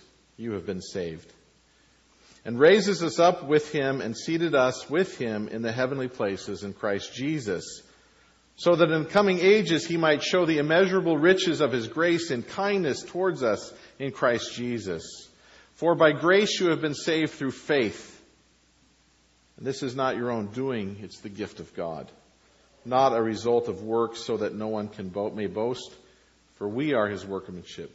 you 0.37 0.53
have 0.53 0.65
been 0.65 0.81
saved. 0.81 1.31
And 2.43 2.59
raises 2.59 3.03
us 3.03 3.19
up 3.19 3.47
with 3.47 3.71
Him 3.71 4.01
and 4.01 4.17
seated 4.17 4.55
us 4.55 4.89
with 4.89 5.17
Him 5.17 5.47
in 5.47 5.61
the 5.61 5.71
heavenly 5.71 6.07
places 6.07 6.63
in 6.63 6.73
Christ 6.73 7.13
Jesus, 7.13 7.83
so 8.55 8.75
that 8.75 8.91
in 8.91 9.05
coming 9.05 9.39
ages 9.39 9.85
He 9.85 9.97
might 9.97 10.23
show 10.23 10.45
the 10.45 10.57
immeasurable 10.57 11.17
riches 11.17 11.61
of 11.61 11.71
His 11.71 11.87
grace 11.87 12.31
and 12.31 12.47
kindness 12.47 13.03
towards 13.03 13.43
us 13.43 13.71
in 13.99 14.11
Christ 14.11 14.55
Jesus. 14.55 15.29
For 15.75 15.95
by 15.95 16.11
grace 16.11 16.59
you 16.59 16.69
have 16.69 16.81
been 16.81 16.95
saved 16.95 17.31
through 17.31 17.51
faith. 17.51 18.21
And 19.57 19.65
this 19.65 19.83
is 19.83 19.95
not 19.95 20.15
your 20.15 20.31
own 20.31 20.47
doing, 20.47 20.97
it's 21.01 21.19
the 21.19 21.29
gift 21.29 21.59
of 21.59 21.73
God. 21.75 22.11
Not 22.83 23.15
a 23.15 23.21
result 23.21 23.67
of 23.67 23.83
works 23.83 24.21
so 24.21 24.37
that 24.37 24.55
no 24.55 24.69
one 24.69 24.87
can 24.87 25.09
bo- 25.09 25.29
may 25.29 25.45
boast, 25.45 25.91
for 26.55 26.67
we 26.67 26.93
are 26.93 27.07
his 27.07 27.23
workmanship, 27.23 27.91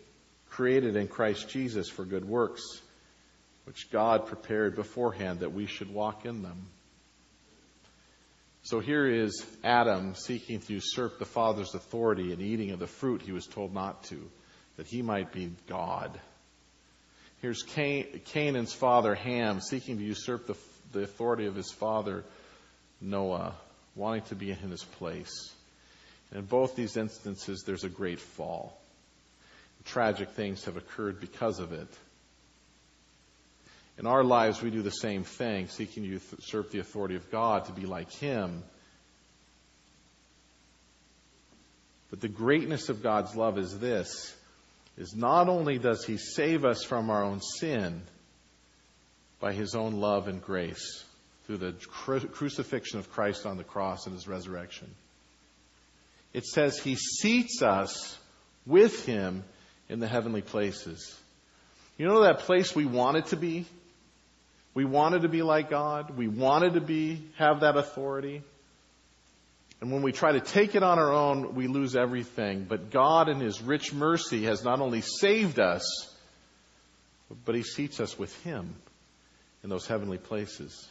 created 0.56 0.96
in 0.96 1.06
Christ 1.06 1.50
Jesus 1.50 1.90
for 1.90 2.06
good 2.06 2.24
works, 2.24 2.62
which 3.64 3.90
God 3.90 4.24
prepared 4.24 4.74
beforehand 4.74 5.40
that 5.40 5.52
we 5.52 5.66
should 5.66 5.92
walk 5.92 6.24
in 6.24 6.42
them. 6.42 6.66
So 8.62 8.80
here 8.80 9.06
is 9.06 9.44
Adam 9.62 10.14
seeking 10.14 10.60
to 10.60 10.72
usurp 10.72 11.18
the 11.18 11.26
Father's 11.26 11.74
authority 11.74 12.32
and 12.32 12.40
eating 12.40 12.70
of 12.70 12.78
the 12.78 12.86
fruit 12.86 13.20
he 13.20 13.32
was 13.32 13.46
told 13.46 13.74
not 13.74 14.04
to, 14.04 14.30
that 14.78 14.86
he 14.86 15.02
might 15.02 15.30
be 15.30 15.52
God. 15.68 16.18
Here's 17.42 17.62
Canaan's 17.62 18.72
father, 18.72 19.14
Ham, 19.14 19.60
seeking 19.60 19.98
to 19.98 20.04
usurp 20.04 20.46
the, 20.46 20.56
the 20.92 21.02
authority 21.02 21.44
of 21.46 21.54
his 21.54 21.70
father, 21.70 22.24
Noah, 23.02 23.54
wanting 23.94 24.22
to 24.22 24.34
be 24.34 24.52
in 24.52 24.70
his 24.70 24.82
place. 24.82 25.52
In 26.32 26.46
both 26.46 26.74
these 26.74 26.96
instances, 26.96 27.62
there's 27.66 27.84
a 27.84 27.90
great 27.90 28.20
fall. 28.20 28.80
Tragic 29.86 30.30
things 30.30 30.64
have 30.64 30.76
occurred 30.76 31.20
because 31.20 31.58
of 31.58 31.72
it. 31.72 31.88
In 33.98 34.06
our 34.06 34.22
lives, 34.22 34.60
we 34.60 34.70
do 34.70 34.82
the 34.82 34.90
same 34.90 35.24
thing, 35.24 35.68
seeking 35.68 36.02
to 36.02 36.08
usurp 36.08 36.70
the 36.70 36.80
authority 36.80 37.16
of 37.16 37.30
God 37.30 37.64
to 37.66 37.72
be 37.72 37.86
like 37.86 38.12
Him. 38.12 38.62
But 42.10 42.20
the 42.20 42.28
greatness 42.28 42.88
of 42.88 43.02
God's 43.02 43.34
love 43.34 43.58
is 43.58 43.78
this 43.78 44.34
is 44.96 45.14
not 45.14 45.48
only 45.48 45.78
does 45.78 46.04
he 46.04 46.16
save 46.16 46.64
us 46.64 46.82
from 46.82 47.10
our 47.10 47.22
own 47.22 47.40
sin 47.40 48.00
by 49.40 49.52
his 49.52 49.74
own 49.74 50.00
love 50.00 50.26
and 50.26 50.40
grace 50.40 51.04
through 51.44 51.58
the 51.58 51.72
cru- 51.88 52.20
crucifixion 52.20 52.98
of 52.98 53.10
Christ 53.10 53.44
on 53.44 53.58
the 53.58 53.64
cross 53.64 54.06
and 54.06 54.14
his 54.14 54.26
resurrection, 54.26 54.88
it 56.32 56.46
says 56.46 56.78
he 56.78 56.96
seats 56.96 57.60
us 57.60 58.18
with 58.64 59.04
him 59.04 59.44
in 59.88 60.00
the 60.00 60.08
heavenly 60.08 60.42
places. 60.42 61.16
You 61.98 62.06
know 62.06 62.22
that 62.22 62.40
place 62.40 62.74
we 62.74 62.84
wanted 62.84 63.26
to 63.26 63.36
be? 63.36 63.66
We 64.74 64.84
wanted 64.84 65.22
to 65.22 65.28
be 65.28 65.42
like 65.42 65.70
God. 65.70 66.16
We 66.16 66.28
wanted 66.28 66.74
to 66.74 66.80
be, 66.80 67.22
have 67.38 67.60
that 67.60 67.76
authority. 67.76 68.42
And 69.80 69.90
when 69.92 70.02
we 70.02 70.12
try 70.12 70.32
to 70.32 70.40
take 70.40 70.74
it 70.74 70.82
on 70.82 70.98
our 70.98 71.12
own, 71.12 71.54
we 71.54 71.66
lose 71.66 71.96
everything. 71.96 72.66
But 72.68 72.90
God, 72.90 73.28
in 73.28 73.40
His 73.40 73.62
rich 73.62 73.92
mercy, 73.92 74.44
has 74.44 74.64
not 74.64 74.80
only 74.80 75.00
saved 75.00 75.58
us, 75.58 76.14
but 77.44 77.54
He 77.54 77.62
seats 77.62 78.00
us 78.00 78.18
with 78.18 78.34
Him 78.42 78.74
in 79.62 79.70
those 79.70 79.86
heavenly 79.86 80.18
places. 80.18 80.86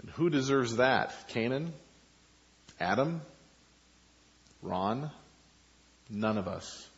And 0.00 0.10
who 0.10 0.30
deserves 0.30 0.76
that? 0.76 1.14
Canaan? 1.28 1.72
Adam? 2.80 3.20
Ron? 4.62 5.10
None 6.10 6.38
of 6.38 6.48
us. 6.48 6.88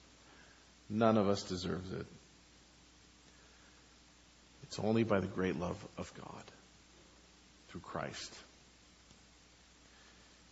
None 0.89 1.17
of 1.17 1.29
us 1.29 1.43
deserves 1.43 1.93
it. 1.93 2.07
It's 4.65 4.79
only 4.79 5.03
by 5.03 5.21
the 5.21 5.27
great 5.27 5.59
love 5.59 5.77
of 5.99 6.13
God 6.15 6.45
through 7.69 7.81
Christ. 7.81 8.33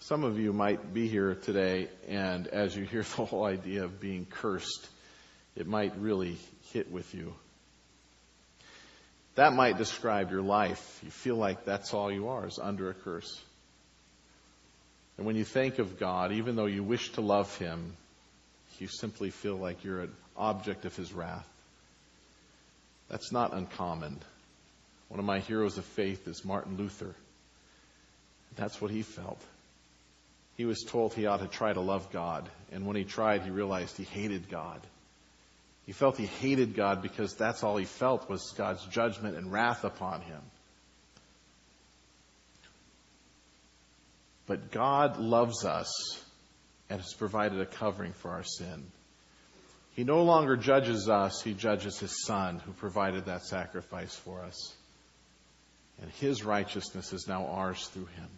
Some 0.01 0.25
of 0.25 0.39
you 0.39 0.53
might 0.53 0.95
be 0.95 1.09
here 1.09 1.35
today, 1.35 1.89
and 2.09 2.47
as 2.47 2.75
you 2.75 2.85
hear 2.85 3.03
the 3.17 3.25
whole 3.25 3.45
idea 3.45 3.85
of 3.85 4.01
being 4.01 4.27
cursed, 4.27 4.89
it 5.57 5.67
might 5.67 5.97
really 5.99 6.37
hit 6.73 6.91
with 6.91 7.15
you. 7.15 7.35
That 9.35 9.53
might 9.53 9.79
describe 9.79 10.33
your 10.33 10.43
life. 10.43 11.01
You 11.05 11.11
feel 11.11 11.37
like 11.37 11.65
that's 11.65 11.95
all 11.95 12.11
you 12.11 12.29
are, 12.29 12.47
is 12.47 12.59
under 12.59 12.91
a 12.91 12.95
curse. 12.95 13.41
And 15.17 15.27
when 15.27 15.37
you 15.37 15.45
think 15.45 15.79
of 15.79 15.99
God, 15.99 16.33
even 16.33 16.57
though 16.57 16.67
you 16.67 16.83
wish 16.83 17.13
to 17.13 17.21
love 17.21 17.57
Him, 17.59 17.97
you 18.81 18.89
simply 18.89 19.31
feel 19.31 19.57
like 19.57 19.85
you're 19.85 20.03
an 20.03 20.13
object 20.37 20.85
of 20.85 20.97
His 20.97 21.13
wrath. 21.13 21.49
That's 23.09 23.33
not 23.33 23.55
uncommon. 23.55 24.19
One 25.09 25.19
of 25.19 25.27
my 25.27 25.41
heroes 25.41 25.79
of 25.79 25.85
faith 25.85 26.29
is 26.29 26.45
Martin 26.45 26.77
Luther. 26.77 27.15
That's 28.57 28.81
what 28.81 28.91
he 28.91 29.03
felt. 29.03 29.41
He 30.57 30.65
was 30.65 30.85
told 30.87 31.15
he 31.15 31.27
ought 31.27 31.41
to 31.41 31.47
try 31.47 31.73
to 31.73 31.81
love 31.81 32.11
God. 32.11 32.49
And 32.73 32.87
when 32.87 32.97
he 32.97 33.05
tried, 33.05 33.43
he 33.43 33.51
realized 33.51 33.97
he 33.97 34.05
hated 34.05 34.51
God. 34.51 34.81
He 35.87 35.93
felt 35.93 36.19
he 36.19 36.27
hated 36.27 36.75
God 36.75 37.01
because 37.01 37.35
that's 37.35 37.63
all 37.63 37.77
he 37.77 37.87
felt 37.87 38.29
was 38.29 38.53
God's 38.57 38.85
judgment 38.87 39.37
and 39.37 39.51
wrath 39.51 39.85
upon 39.85 40.21
him. 40.21 40.41
But 44.47 44.71
God 44.71 45.19
loves 45.19 45.65
us 45.65 45.89
and 46.91 47.01
has 47.01 47.15
provided 47.15 47.61
a 47.61 47.67
covering 47.67 48.13
for 48.13 48.31
our 48.31 48.45
sin. 48.45 48.85
He 49.95 50.05
no 50.05 50.23
longer 50.23 50.57
judges 50.57 51.09
us, 51.09 51.43
he 51.43 51.55
judges 51.55 51.99
his 51.99 52.25
son 52.25 52.61
who 52.61 52.73
provided 52.73 53.27
that 53.27 53.45
sacrifice 53.45 54.15
for 54.15 54.41
us. 54.43 54.75
And 56.01 56.11
his 56.13 56.45
righteousness 56.45 57.13
is 57.13 57.27
now 57.27 57.47
ours 57.47 57.89
through 57.89 58.07
him. 58.07 58.29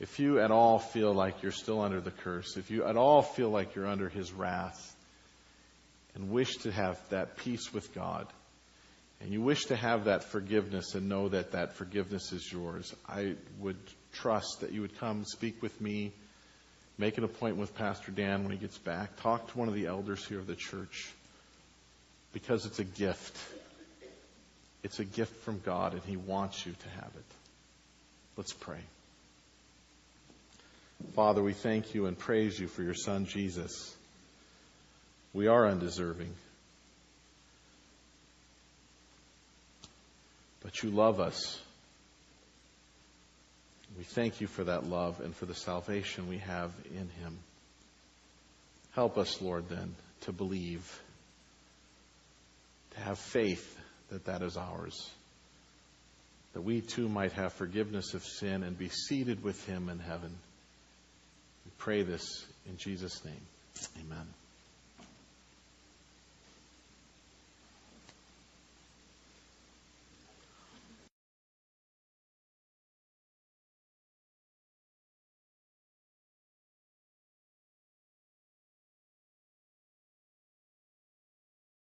If 0.00 0.18
you 0.18 0.40
at 0.40 0.50
all 0.50 0.78
feel 0.78 1.12
like 1.12 1.42
you're 1.42 1.52
still 1.52 1.80
under 1.80 2.00
the 2.00 2.10
curse, 2.10 2.56
if 2.56 2.70
you 2.70 2.84
at 2.84 2.96
all 2.96 3.22
feel 3.22 3.50
like 3.50 3.74
you're 3.74 3.86
under 3.86 4.08
his 4.08 4.32
wrath, 4.32 4.94
and 6.14 6.30
wish 6.30 6.56
to 6.58 6.72
have 6.72 6.98
that 7.10 7.36
peace 7.36 7.72
with 7.72 7.94
God, 7.94 8.26
and 9.20 9.32
you 9.32 9.40
wish 9.40 9.66
to 9.66 9.76
have 9.76 10.04
that 10.04 10.24
forgiveness 10.24 10.94
and 10.94 11.08
know 11.08 11.28
that 11.28 11.52
that 11.52 11.74
forgiveness 11.74 12.32
is 12.32 12.50
yours, 12.50 12.94
I 13.08 13.34
would 13.58 13.78
trust 14.12 14.60
that 14.60 14.72
you 14.72 14.80
would 14.82 14.98
come 14.98 15.24
speak 15.24 15.62
with 15.62 15.80
me, 15.80 16.12
make 16.98 17.16
an 17.16 17.24
appointment 17.24 17.60
with 17.60 17.74
Pastor 17.76 18.10
Dan 18.10 18.42
when 18.42 18.52
he 18.52 18.58
gets 18.58 18.76
back, 18.76 19.20
talk 19.22 19.50
to 19.52 19.58
one 19.58 19.68
of 19.68 19.74
the 19.74 19.86
elders 19.86 20.24
here 20.26 20.38
of 20.38 20.46
the 20.46 20.56
church, 20.56 21.08
because 22.32 22.66
it's 22.66 22.80
a 22.80 22.84
gift. 22.84 23.36
It's 24.82 24.98
a 24.98 25.04
gift 25.04 25.34
from 25.44 25.60
God, 25.64 25.94
and 25.94 26.02
He 26.02 26.16
wants 26.16 26.64
you 26.64 26.72
to 26.72 26.88
have 27.00 27.10
it. 27.16 27.24
Let's 28.36 28.52
pray. 28.52 28.78
Father, 31.14 31.42
we 31.42 31.52
thank 31.52 31.94
you 31.94 32.06
and 32.06 32.18
praise 32.18 32.58
you 32.58 32.68
for 32.68 32.82
your 32.82 32.94
Son, 32.94 33.26
Jesus. 33.26 33.94
We 35.32 35.46
are 35.46 35.66
undeserving. 35.66 36.32
But 40.62 40.82
you 40.82 40.90
love 40.90 41.20
us. 41.20 41.60
We 43.98 44.04
thank 44.04 44.40
you 44.40 44.46
for 44.46 44.62
that 44.62 44.86
love 44.86 45.18
and 45.20 45.34
for 45.34 45.46
the 45.46 45.56
salvation 45.56 46.28
we 46.28 46.38
have 46.38 46.70
in 46.92 47.08
him. 47.20 47.36
Help 48.92 49.18
us, 49.18 49.42
Lord, 49.42 49.68
then, 49.68 49.96
to 50.20 50.32
believe, 50.32 51.02
to 52.92 53.00
have 53.00 53.18
faith 53.18 53.76
that 54.10 54.26
that 54.26 54.42
is 54.42 54.56
ours, 54.56 55.10
that 56.52 56.62
we 56.62 56.80
too 56.80 57.08
might 57.08 57.32
have 57.32 57.52
forgiveness 57.52 58.14
of 58.14 58.24
sin 58.24 58.62
and 58.62 58.78
be 58.78 58.88
seated 58.88 59.42
with 59.42 59.66
him 59.66 59.88
in 59.88 59.98
heaven. 59.98 60.30
We 61.64 61.72
pray 61.78 62.02
this 62.02 62.46
in 62.68 62.76
Jesus' 62.76 63.24
name. 63.24 63.42
Amen. 64.00 64.26